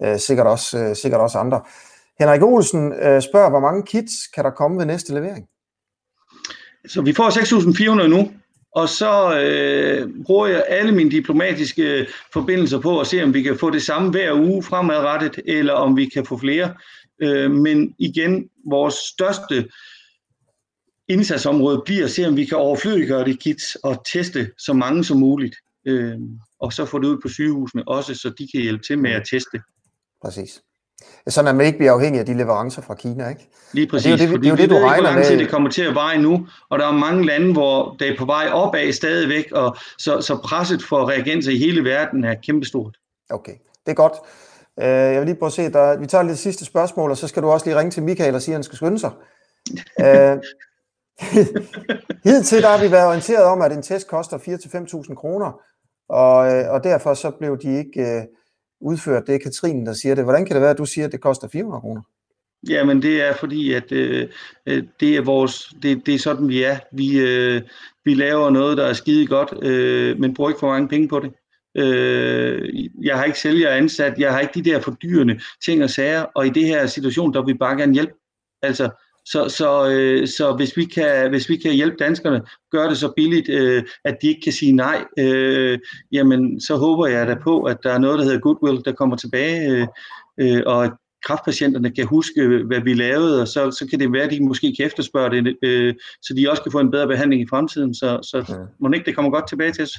Øh, 0.05 0.18
sikkert, 0.18 0.46
også, 0.46 0.79
øh, 0.79 0.96
sikkert 0.96 1.20
også 1.20 1.38
andre. 1.38 1.61
Henrik 2.20 2.42
Olsen 2.42 2.92
øh, 2.92 3.22
spørger, 3.22 3.51
hvor 3.51 3.61
mange 3.61 3.83
kits 3.83 4.27
kan 4.35 4.44
der 4.44 4.51
komme 4.51 4.79
ved 4.79 4.87
næste 4.87 5.14
levering? 5.14 5.48
Så 6.87 7.03
vi 7.03 7.12
får 7.12 7.31
6.400 8.01 8.07
nu, 8.07 8.33
og 8.73 8.88
så 8.88 9.41
øh, 9.41 10.25
bruger 10.25 10.47
jeg 10.47 10.64
alle 10.69 10.93
mine 10.93 11.11
diplomatiske 11.11 12.07
forbindelser 12.33 12.81
på 12.81 13.01
at 13.01 13.07
se, 13.07 13.23
om 13.23 13.35
vi 13.35 13.43
kan 13.43 13.59
få 13.59 13.71
det 13.71 13.83
samme 13.83 14.11
hver 14.11 14.33
uge 14.33 14.62
fremadrettet, 14.62 15.41
eller 15.45 15.73
om 15.73 15.97
vi 15.97 16.07
kan 16.07 16.27
få 16.27 16.38
flere. 16.38 16.75
Øh, 17.23 17.51
men 17.51 17.95
igen, 17.99 18.49
vores 18.71 18.95
største 18.95 19.69
indsatsområde 21.09 21.83
bliver 21.85 22.05
at 22.05 22.11
se, 22.11 22.29
om 22.29 22.37
vi 22.37 22.45
kan 22.45 22.59
overflødiggøre 22.59 23.25
det 23.25 23.41
kits 23.41 23.75
og 23.75 24.05
teste 24.12 24.51
så 24.59 24.73
mange 24.73 25.05
som 25.05 25.17
muligt. 25.17 25.57
Øh, 25.87 26.19
og 26.61 26.73
så 26.73 26.85
få 26.85 26.99
det 26.99 27.07
ud 27.07 27.19
på 27.23 27.29
sygehusene 27.29 27.88
også, 27.88 28.14
så 28.14 28.29
de 28.38 28.49
kan 28.55 28.61
hjælpe 28.61 28.83
til 28.83 28.99
med 28.99 29.11
at 29.11 29.23
teste. 29.31 29.61
Præcis. 30.25 30.62
Sådan 31.28 31.48
at 31.48 31.54
man 31.54 31.66
ikke 31.66 31.78
bliver 31.78 31.92
afhængig 31.92 32.20
af 32.20 32.26
de 32.26 32.34
leverancer 32.34 32.82
fra 32.82 32.94
Kina, 32.94 33.28
ikke? 33.28 33.48
Lige 33.72 33.87
præcis, 33.87 34.04
det 34.04 34.12
er 34.12 34.16
jo 34.16 34.18
det, 34.18 34.28
fordi 34.28 34.42
det, 34.42 34.46
er 34.46 34.50
jo 34.50 34.56
det, 34.56 34.70
du 34.70 34.74
regner 34.74 34.94
ikke, 34.94 35.02
hvor 35.02 35.12
lang 35.12 35.26
tid 35.26 35.38
det 35.38 35.48
kommer 35.48 35.70
til 35.70 35.82
at 35.82 35.94
veje 35.94 36.18
nu, 36.18 36.46
og 36.70 36.78
der 36.78 36.87
er 36.87 36.92
mange 36.92 37.26
lande, 37.26 37.52
hvor 37.52 37.96
det 37.98 38.08
er 38.08 38.16
på 38.18 38.24
vej 38.24 38.48
opad 38.52 38.92
stadigvæk, 38.92 39.52
og 39.52 39.76
så, 39.98 40.20
så 40.20 40.37
presset 40.44 40.82
for 40.82 41.08
reagenser 41.08 41.52
i 41.52 41.58
hele 41.58 41.84
verden 41.84 42.24
er 42.24 42.34
kæmpestort. 42.42 42.96
Okay, 43.30 43.52
det 43.87 43.90
er 43.92 43.94
godt. 43.94 44.12
Øh, 44.80 44.87
jeg 44.87 45.20
vil 45.20 45.26
lige 45.26 45.38
prøve 45.38 45.48
at 45.48 45.52
se, 45.52 45.72
der, 45.72 45.98
vi 45.98 46.06
tager 46.06 46.22
lige 46.22 46.30
det 46.30 46.38
sidste 46.38 46.64
spørgsmål, 46.64 47.11
og 47.11 47.16
så 47.16 47.28
skal 47.28 47.42
du 47.42 47.48
også 47.48 47.66
lige 47.66 47.78
ringe 47.78 47.90
til 47.90 48.02
Michael 48.02 48.34
og 48.34 48.42
sige, 48.42 48.52
at 48.52 48.56
han 48.56 48.62
skal 48.62 48.76
skynde 48.76 48.98
sig. 48.98 49.11
Øh, 50.00 50.37
Hidtil 52.24 52.62
der 52.62 52.68
har 52.68 52.84
vi 52.84 52.90
været 52.90 53.06
orienteret 53.06 53.44
om, 53.44 53.62
at 53.62 53.72
en 53.72 53.82
test 53.82 54.08
koster 54.08 54.38
4-5.000 54.38 55.14
kroner, 55.14 55.61
og, 56.08 56.54
øh, 56.54 56.70
og 56.70 56.84
derfor 56.84 57.14
så 57.14 57.30
blev 57.30 57.58
de 57.58 57.78
ikke 57.78 58.26
udført. 58.81 59.27
Det 59.27 59.35
er 59.35 59.38
Katrine, 59.38 59.87
der 59.87 59.93
siger 59.93 60.14
det. 60.14 60.25
Hvordan 60.25 60.47
kan 60.47 60.55
det 60.55 60.62
være, 60.62 60.71
at 60.71 60.79
du 60.79 60.85
siger, 60.85 61.07
at 61.07 61.12
det 61.12 61.21
koster 61.21 61.49
400 61.49 61.81
kroner? 61.81 62.03
Jamen 62.69 63.03
det 63.03 63.23
er 63.23 63.35
fordi, 63.35 63.73
at 63.73 63.93
øh, 63.93 64.29
øh, 64.67 64.83
det 65.01 65.17
er 65.17 65.23
vores, 65.23 65.73
det, 65.83 66.07
det 66.07 66.14
er 66.14 66.19
sådan 66.19 66.49
vi 66.49 66.62
er. 66.62 66.79
Vi, 66.93 67.21
øh, 67.21 67.62
vi 68.05 68.14
laver 68.14 68.51
noget, 68.51 68.79
der 68.79 68.87
er 68.87 68.93
skide 68.93 69.27
godt, 69.27 69.64
øh, 69.64 70.21
men 70.21 70.35
bruger 70.35 70.51
ikke 70.51 70.61
for 70.61 70.69
mange 70.69 70.88
penge 70.88 71.09
på 71.09 71.21
det. 71.21 71.33
Øh, 71.77 72.88
jeg 73.03 73.17
har 73.17 73.25
ikke 73.25 73.38
sælger 73.38 73.71
ansat, 73.71 74.19
jeg 74.19 74.33
har 74.33 74.41
ikke 74.41 74.55
de 74.55 74.71
der 74.71 74.81
fordyrende 74.81 75.41
ting 75.64 75.85
og 75.85 75.91
sager, 75.91 76.23
og 76.35 76.47
i 76.47 76.51
det 76.51 76.67
her 76.67 76.87
situation, 76.87 77.35
der 77.35 77.45
vil 77.45 77.55
vi 77.55 77.59
bare 77.59 77.77
gerne 77.77 77.95
hjælpe. 77.95 78.12
Altså, 78.62 78.91
så, 79.33 79.49
så, 79.49 79.88
øh, 79.91 80.29
så 80.29 80.53
hvis, 80.57 80.77
vi 80.77 80.85
kan, 80.85 81.31
hvis 81.31 81.49
vi 81.49 81.57
kan 81.57 81.73
hjælpe 81.73 81.97
danskerne, 82.05 82.43
gøre 82.71 82.91
det 82.91 82.99
så 82.99 83.12
billigt, 83.17 83.49
øh, 83.49 83.83
at 84.05 84.17
de 84.23 84.29
ikke 84.29 84.41
kan 84.41 84.53
sige 84.53 84.73
nej, 84.73 85.05
øh, 85.19 85.79
jamen 86.12 86.61
så 86.61 86.77
håber 86.77 87.07
jeg 87.07 87.27
da 87.27 87.37
på, 87.45 87.62
at 87.62 87.77
der 87.83 87.93
er 87.93 87.99
noget, 87.99 88.19
der 88.19 88.25
hedder 88.25 88.41
goodwill, 88.41 88.85
der 88.85 88.93
kommer 88.93 89.17
tilbage, 89.17 89.71
øh, 89.71 89.87
øh, 90.41 90.62
og 90.67 90.85
at 90.85 90.93
kraftpatienterne 91.27 91.91
kan 91.91 92.07
huske, 92.07 92.62
hvad 92.67 92.81
vi 92.81 92.95
lavede, 92.95 93.43
og 93.43 93.49
så, 93.49 93.71
så 93.71 93.87
kan 93.91 94.01
det 94.01 94.12
være, 94.12 94.23
at 94.23 94.31
de 94.31 94.45
måske 94.45 94.75
kan 94.77 94.87
efterspørge 94.87 95.31
det, 95.31 95.57
øh, 95.62 95.95
så 96.23 96.35
de 96.35 96.51
også 96.51 96.62
kan 96.62 96.73
få 96.73 96.79
en 96.79 96.91
bedre 96.91 97.07
behandling 97.07 97.43
i 97.43 97.47
fremtiden. 97.51 97.95
Så, 97.95 98.19
så 98.23 98.45
ja. 98.49 98.55
må 98.81 98.91
ikke 98.95 99.07
det 99.07 99.14
kommer 99.14 99.31
godt 99.31 99.49
tilbage 99.49 99.73
til 99.73 99.83
os. 99.83 99.93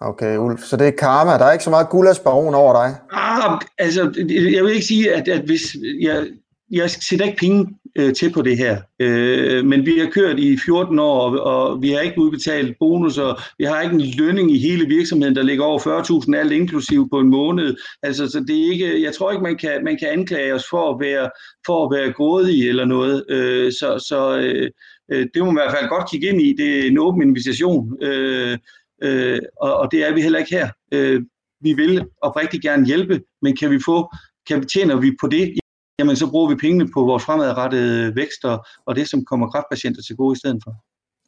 Okay, 0.00 0.36
Ulf. 0.36 0.60
Så 0.60 0.76
det 0.76 0.86
er 0.86 0.90
karma. 0.90 1.30
Der 1.38 1.44
er 1.44 1.52
ikke 1.52 1.64
så 1.64 1.70
meget 1.70 1.88
gulladsbaron 1.88 2.54
over 2.54 2.72
dig? 2.72 2.96
Ah, 3.12 3.60
altså, 3.78 4.02
jeg 4.28 4.64
vil 4.64 4.72
ikke 4.72 4.86
sige, 4.86 5.14
at, 5.14 5.28
at 5.28 5.40
hvis 5.40 5.76
jeg, 6.00 6.26
jeg 6.70 6.90
sætter 6.90 7.26
ikke 7.26 7.38
penge 7.38 7.78
øh, 7.98 8.14
til 8.14 8.32
på 8.32 8.42
det 8.42 8.58
her. 8.58 8.80
Øh, 9.00 9.64
men 9.64 9.86
vi 9.86 9.98
har 9.98 10.10
kørt 10.10 10.38
i 10.38 10.58
14 10.58 10.98
år, 10.98 11.20
og, 11.20 11.40
og 11.40 11.82
vi 11.82 11.90
har 11.90 12.00
ikke 12.00 12.20
udbetalt 12.20 12.76
bonusser. 12.78 13.42
Vi 13.58 13.64
har 13.64 13.82
ikke 13.82 13.94
en 13.94 14.10
lønning 14.18 14.50
i 14.50 14.58
hele 14.58 14.86
virksomheden, 14.86 15.36
der 15.36 15.42
ligger 15.42 15.64
over 15.64 16.24
40.000 16.28 16.36
alt 16.36 16.52
inklusiv 16.52 17.08
på 17.10 17.20
en 17.20 17.28
måned. 17.28 17.76
Altså, 18.02 18.28
så 18.28 18.44
det 18.48 18.56
er 18.58 18.72
ikke, 18.72 19.02
jeg 19.02 19.14
tror 19.14 19.30
ikke, 19.30 19.42
man 19.42 19.56
kan, 19.56 19.84
man 19.84 19.98
kan 19.98 20.08
anklage 20.08 20.54
os 20.54 20.64
for 20.70 20.94
at 20.94 21.00
være, 21.00 21.30
for 21.66 21.84
at 21.84 21.98
være 21.98 22.12
grådige 22.12 22.68
eller 22.68 22.84
noget. 22.84 23.24
Øh, 23.28 23.72
så 23.72 24.04
så 24.08 24.38
øh, 24.38 24.70
øh, 25.12 25.26
det 25.34 25.44
må 25.44 25.50
man 25.50 25.62
i 25.62 25.64
hvert 25.64 25.76
fald 25.78 25.88
godt 25.88 26.10
kigge 26.10 26.28
ind 26.28 26.42
i. 26.42 26.54
Det 26.58 26.78
er 26.78 26.86
en 26.86 26.98
åben 26.98 27.22
invitation, 27.22 28.02
øh, 28.02 28.58
øh, 29.02 29.38
og, 29.60 29.76
og 29.76 29.92
det 29.92 30.08
er 30.08 30.14
vi 30.14 30.22
heller 30.22 30.38
ikke 30.38 30.54
her. 30.54 30.68
Øh, 30.92 31.22
vi 31.60 31.72
vil 31.72 32.04
oprigtigt 32.22 32.62
gerne 32.62 32.86
hjælpe, 32.86 33.20
men 33.42 33.56
kan 33.56 33.70
vi 33.70 33.78
få 33.84 34.14
kan 34.48 34.60
vi 34.60 34.66
tjener 34.66 35.00
vi 35.00 35.16
på 35.20 35.26
det 35.26 35.54
jamen 35.98 36.16
så 36.16 36.30
bruger 36.30 36.48
vi 36.48 36.54
pengene 36.54 36.88
på 36.94 37.00
vores 37.04 37.24
fremadrettede 37.24 38.16
vækst 38.16 38.44
og, 38.44 38.64
og 38.86 38.96
det, 38.96 39.08
som 39.08 39.24
kommer 39.24 39.50
kraftpatienter 39.50 40.02
til 40.02 40.16
gode 40.16 40.32
i 40.36 40.38
stedet 40.38 40.60
for. 40.64 40.74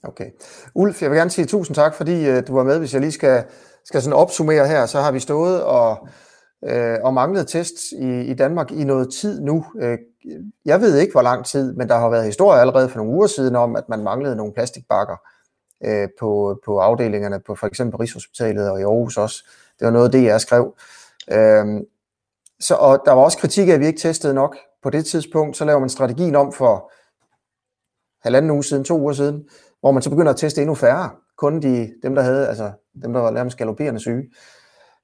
Okay. 0.02 0.30
Ulf, 0.74 1.02
jeg 1.02 1.10
vil 1.10 1.18
gerne 1.18 1.30
sige 1.30 1.46
tusind 1.46 1.74
tak, 1.74 1.94
fordi 1.94 2.30
uh, 2.30 2.36
du 2.46 2.54
var 2.54 2.64
med. 2.64 2.78
Hvis 2.78 2.92
jeg 2.92 3.00
lige 3.00 3.12
skal, 3.12 3.44
skal 3.84 4.02
sådan 4.02 4.16
opsummere 4.16 4.68
her, 4.68 4.86
så 4.86 5.00
har 5.00 5.12
vi 5.12 5.20
stået 5.20 5.62
og, 5.62 6.08
øh, 6.68 6.96
og 7.02 7.14
manglet 7.14 7.48
tests 7.48 7.92
i, 7.92 8.20
i 8.20 8.34
Danmark 8.34 8.70
i 8.70 8.84
noget 8.84 9.12
tid 9.12 9.40
nu. 9.40 9.64
Øh, 9.80 9.98
jeg 10.64 10.80
ved 10.80 10.98
ikke, 10.98 11.12
hvor 11.12 11.22
lang 11.22 11.44
tid, 11.46 11.72
men 11.72 11.88
der 11.88 11.98
har 11.98 12.08
været 12.08 12.24
historier 12.24 12.60
allerede 12.60 12.88
for 12.88 12.96
nogle 12.96 13.12
uger 13.12 13.26
siden 13.26 13.56
om, 13.56 13.76
at 13.76 13.88
man 13.88 14.02
manglede 14.02 14.36
nogle 14.36 14.52
plastikbakker 14.52 15.16
øh, 15.84 16.08
på, 16.20 16.60
på 16.64 16.78
afdelingerne 16.78 17.40
på 17.46 17.54
for 17.54 17.66
eksempel 17.66 17.96
Rigshospitalet 17.96 18.70
og 18.70 18.80
i 18.80 18.82
Aarhus 18.82 19.16
også. 19.16 19.44
Det 19.78 19.84
var 19.84 19.92
noget, 19.92 20.12
det 20.12 20.24
jeg 20.24 20.40
skrev. 20.40 20.74
Uh, 21.32 21.80
så, 22.60 22.74
og 22.74 23.02
der 23.04 23.12
var 23.12 23.22
også 23.22 23.38
kritik 23.38 23.68
af, 23.68 23.72
at 23.72 23.80
vi 23.80 23.86
ikke 23.86 24.00
testede 24.00 24.34
nok 24.34 24.56
på 24.82 24.90
det 24.90 25.06
tidspunkt. 25.06 25.56
Så 25.56 25.64
laver 25.64 25.80
man 25.80 25.88
strategien 25.88 26.36
om 26.36 26.52
for 26.52 26.92
halvanden 28.22 28.50
uge 28.50 28.64
siden, 28.64 28.84
to 28.84 28.98
uger 29.00 29.12
siden, 29.12 29.48
hvor 29.80 29.90
man 29.90 30.02
så 30.02 30.10
begynder 30.10 30.32
at 30.32 30.36
teste 30.36 30.60
endnu 30.60 30.74
færre. 30.74 31.10
Kun 31.36 31.62
de, 31.62 31.92
dem, 32.02 32.14
der 32.14 32.22
havde, 32.22 32.48
altså 32.48 32.72
dem, 33.02 33.12
der 33.12 33.20
var 33.20 33.30
nærmest 33.30 33.56
galopperende 33.56 34.00
syge. 34.00 34.30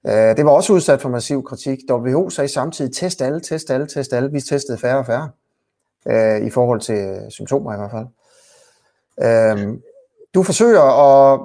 Uh, 0.05 0.13
det 0.13 0.45
var 0.45 0.51
også 0.51 0.73
udsat 0.73 1.01
for 1.03 1.09
massiv 1.09 1.45
kritik. 1.45 1.79
WHO 1.91 2.31
sagde 2.31 2.49
samtidig, 2.49 2.95
test 2.95 3.23
alle, 3.23 3.41
test 3.41 3.71
alle, 3.71 3.87
test 3.87 4.13
alle. 4.13 4.33
Vi 4.33 4.41
testede 4.41 4.79
færre 4.79 4.99
og 4.99 5.07
færre. 5.07 5.31
Uh, 6.07 6.47
I 6.47 6.51
forhold 6.51 6.81
til 6.81 7.27
symptomer 7.29 7.75
i 7.75 7.77
hvert 7.77 7.91
fald. 7.91 8.07
Uh, 9.67 9.79
du 10.35 10.43
forsøger 10.43 10.83
at, 10.83 11.41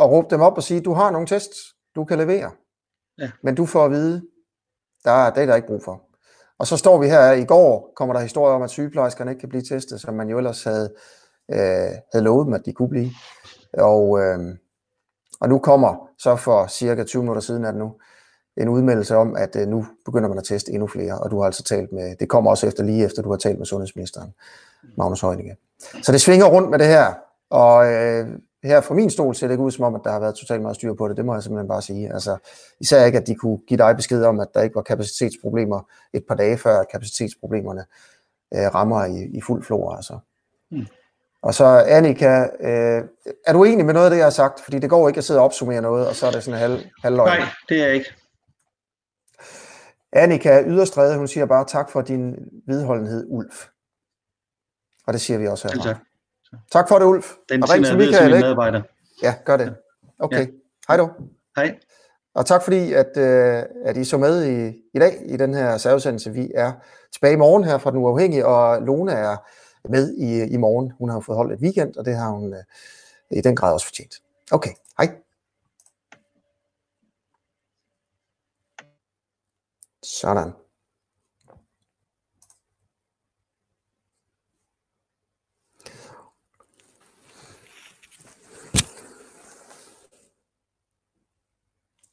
at 0.00 0.10
råbe 0.10 0.26
dem 0.30 0.40
op 0.40 0.56
og 0.56 0.62
sige, 0.62 0.80
du 0.80 0.92
har 0.92 1.10
nogle 1.10 1.26
tests, 1.26 1.74
du 1.94 2.04
kan 2.04 2.18
levere. 2.18 2.50
Ja. 3.18 3.30
Men 3.42 3.54
du 3.54 3.66
får 3.66 3.84
at 3.84 3.90
vide, 3.90 4.22
der, 5.06 5.30
det 5.30 5.42
er 5.42 5.46
der 5.46 5.54
ikke 5.54 5.68
brug 5.68 5.82
for. 5.84 6.02
Og 6.58 6.66
så 6.66 6.76
står 6.76 6.98
vi 6.98 7.08
her 7.08 7.32
i 7.32 7.44
går, 7.44 7.92
kommer 7.96 8.14
der 8.14 8.20
historier 8.20 8.54
om, 8.54 8.62
at 8.62 8.70
sygeplejerskerne 8.70 9.30
ikke 9.30 9.40
kan 9.40 9.48
blive 9.48 9.62
testet, 9.62 10.00
som 10.00 10.14
man 10.14 10.28
jo 10.28 10.38
ellers 10.38 10.64
havde, 10.64 10.94
øh, 11.50 11.90
havde 12.12 12.24
lovet 12.24 12.46
dem, 12.46 12.54
at 12.54 12.62
de 12.66 12.72
kunne 12.72 12.88
blive. 12.88 13.10
Og, 13.78 14.20
øh, 14.20 14.38
og 15.40 15.48
nu 15.48 15.58
kommer 15.58 16.08
så 16.18 16.36
for 16.36 16.66
cirka 16.66 17.04
20 17.04 17.22
minutter 17.22 17.42
siden 17.42 17.64
er 17.64 17.70
det 17.70 17.78
nu, 17.78 17.92
en 18.56 18.68
udmeldelse 18.68 19.16
om, 19.16 19.36
at 19.36 19.56
øh, 19.56 19.68
nu 19.68 19.86
begynder 20.04 20.28
man 20.28 20.38
at 20.38 20.44
teste 20.44 20.72
endnu 20.72 20.86
flere, 20.86 21.18
og 21.18 21.30
du 21.30 21.38
har 21.38 21.46
altså 21.46 21.62
talt 21.62 21.92
med, 21.92 22.16
det 22.16 22.28
kommer 22.28 22.50
også 22.50 22.66
efter 22.66 22.82
lige 22.82 23.04
efter, 23.04 23.22
du 23.22 23.30
har 23.30 23.36
talt 23.36 23.58
med 23.58 23.66
sundhedsministeren, 23.66 24.34
Magnus 24.98 25.20
Heunicke. 25.20 25.56
Så 26.02 26.12
det 26.12 26.20
svinger 26.20 26.46
rundt 26.46 26.70
med 26.70 26.78
det 26.78 26.86
her, 26.86 27.14
og 27.50 27.92
øh, 27.92 28.28
her 28.66 28.80
fra 28.80 28.94
min 28.94 29.10
stol 29.10 29.34
ser 29.34 29.46
det 29.46 29.54
ikke 29.54 29.64
ud 29.64 29.70
som 29.70 29.84
om, 29.84 29.94
at 29.94 30.00
der 30.04 30.10
har 30.10 30.20
været 30.20 30.34
totalt 30.34 30.62
meget 30.62 30.76
styr 30.76 30.94
på 30.94 31.08
det. 31.08 31.16
Det 31.16 31.24
må 31.24 31.34
jeg 31.34 31.42
simpelthen 31.42 31.68
bare 31.68 31.82
sige. 31.82 32.12
Altså, 32.12 32.36
især 32.80 33.04
ikke, 33.04 33.18
at 33.18 33.26
de 33.26 33.34
kunne 33.34 33.58
give 33.68 33.78
dig 33.78 33.96
besked 33.96 34.24
om, 34.24 34.40
at 34.40 34.48
der 34.54 34.62
ikke 34.62 34.74
var 34.74 34.82
kapacitetsproblemer 34.82 35.80
et 36.12 36.24
par 36.28 36.34
dage 36.34 36.58
før, 36.58 36.80
at 36.80 36.88
kapacitetsproblemerne 36.88 37.84
øh, 38.54 38.74
rammer 38.74 39.04
i, 39.04 39.24
i 39.24 39.40
fuld 39.40 39.64
flor. 39.64 39.94
Altså. 39.94 40.18
Mm. 40.70 40.86
Og 41.42 41.54
så 41.54 41.64
Annika, 41.86 42.46
øh, 42.60 43.04
er 43.46 43.52
du 43.52 43.64
enig 43.64 43.86
med 43.86 43.94
noget 43.94 44.06
af 44.06 44.10
det, 44.10 44.16
jeg 44.16 44.26
har 44.26 44.30
sagt? 44.30 44.60
Fordi 44.60 44.78
det 44.78 44.90
går 44.90 45.08
ikke 45.08 45.18
at 45.18 45.24
sidde 45.24 45.40
og 45.40 45.44
opsummere 45.44 45.82
noget, 45.82 46.08
og 46.08 46.14
så 46.14 46.26
er 46.26 46.30
det 46.30 46.42
sådan 46.42 46.60
halv, 46.60 46.80
halvløg. 47.02 47.26
Nej, 47.26 47.48
det 47.68 47.80
er 47.80 47.86
jeg 47.86 47.94
ikke. 47.94 48.14
Annika 50.12 50.62
Yderstræde, 50.66 51.18
hun 51.18 51.28
siger 51.28 51.46
bare 51.46 51.64
tak 51.64 51.90
for 51.90 52.02
din 52.02 52.34
vedholdenhed, 52.66 53.26
Ulf. 53.28 53.66
Og 55.06 55.12
det 55.12 55.20
siger 55.20 55.38
vi 55.38 55.46
også 55.46 55.68
her. 55.68 55.94
Tak. 56.50 56.60
Tak 56.72 56.88
for 56.88 56.98
det, 56.98 57.06
Ulf. 57.06 57.32
Den 57.48 57.62
og 57.62 57.70
ring 57.70 57.84
til 57.84 57.96
Michael, 57.96 58.34
ikke? 58.34 58.40
medarbejder. 58.40 58.82
Ja, 59.22 59.34
gør 59.44 59.56
det. 59.56 59.76
Okay. 60.18 60.40
Ja. 60.40 60.46
Hej 60.88 60.96
du. 60.96 61.10
Hej. 61.56 61.78
Og 62.34 62.46
tak 62.46 62.62
fordi, 62.62 62.92
at, 62.92 63.16
øh, 63.16 63.62
at 63.84 63.96
I 63.96 64.04
så 64.04 64.18
med 64.18 64.44
i, 64.44 64.76
i 64.94 64.98
dag 64.98 65.22
i 65.26 65.36
den 65.36 65.54
her 65.54 65.76
særudsendelse. 65.76 66.32
Vi 66.32 66.52
er 66.54 66.72
tilbage 67.12 67.32
i 67.32 67.36
morgen 67.36 67.64
her 67.64 67.78
fra 67.78 67.90
Den 67.90 67.98
Uafhængige, 67.98 68.46
og 68.46 68.82
Lone 68.82 69.12
er 69.12 69.36
med 69.88 70.14
i, 70.14 70.42
i 70.54 70.56
morgen. 70.56 70.92
Hun 70.98 71.08
har 71.08 71.20
fået 71.20 71.36
holdt 71.36 71.52
et 71.52 71.60
weekend, 71.60 71.96
og 71.96 72.04
det 72.04 72.16
har 72.16 72.30
hun 72.30 72.54
øh, 72.54 72.62
i 73.30 73.40
den 73.40 73.56
grad 73.56 73.72
også 73.72 73.86
fortjent. 73.86 74.14
Okay, 74.52 74.70
hej. 74.98 75.16
Sådan. 80.02 80.52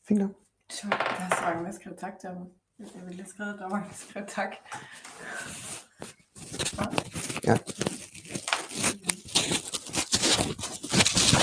Fint 0.07 0.19
nok. 0.19 0.31
Så, 0.71 0.87
der 0.89 0.95
er 0.95 1.35
så 1.35 1.43
mange, 1.45 1.65
der 1.65 1.71
skriver 1.71 1.95
tak 1.97 2.19
til 2.19 2.29
ham. 2.29 2.37
Jeg 2.79 3.01
ville 3.07 3.21
have 3.23 3.29
skrevet, 3.29 3.55
der 3.59 3.63
var 3.63 3.69
mange, 3.69 3.87
der 3.89 3.95
skrev 3.95 4.23
tak. 4.27 4.51
Ja. 7.47 7.53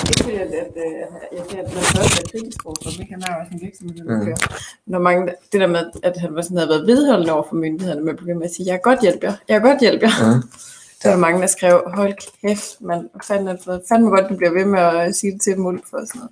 Ikke 0.07 0.23
fordi, 0.23 0.35
at, 0.35 0.47
at, 0.47 0.71
at 1.21 1.37
jeg 1.37 1.45
siger, 1.49 1.63
at 1.63 1.73
man 1.73 1.83
først 1.83 2.19
er 2.21 2.27
kritisk 2.31 2.65
over 2.65 2.75
for 2.83 2.99
Michael 2.99 3.23
har 3.27 3.39
også 3.41 3.51
en 3.53 3.61
virksomhed, 3.61 4.05
der 4.05 4.25
mm. 4.25 4.35
Når 4.85 4.99
mange, 4.99 5.33
det 5.51 5.61
der 5.61 5.67
med, 5.67 5.91
at 6.03 6.17
han 6.17 6.35
var 6.35 6.41
sådan, 6.41 6.57
havde 6.57 6.69
været 6.69 6.87
vedholdende 6.87 7.33
over 7.33 7.45
for 7.49 7.55
myndighederne, 7.55 8.01
men 8.01 8.15
begyndte 8.15 8.39
med 8.39 8.49
at 8.49 8.55
sige, 8.55 8.67
jeg 8.67 8.75
er 8.75 8.87
godt 8.89 9.01
hjælp 9.01 9.23
jer, 9.23 9.33
jeg 9.47 9.55
er 9.55 9.59
godt 9.59 9.79
hjælp 9.79 10.01
jer. 10.01 10.35
Mm. 10.35 10.41
Der 11.03 11.09
var 11.09 11.17
mange, 11.17 11.41
der 11.41 11.47
skrev, 11.47 11.83
hold 11.87 12.13
kæft, 12.41 12.81
man 12.81 13.09
fandme, 13.23 13.59
fandme 13.89 14.09
godt, 14.09 14.29
du 14.29 14.35
bliver 14.35 14.53
ved 14.53 14.65
med 14.65 14.79
at 14.79 15.15
sige 15.15 15.33
det 15.33 15.41
til 15.41 15.55
dem, 15.55 15.81
for 15.89 16.05
sådan 16.05 16.19
noget. 16.19 16.31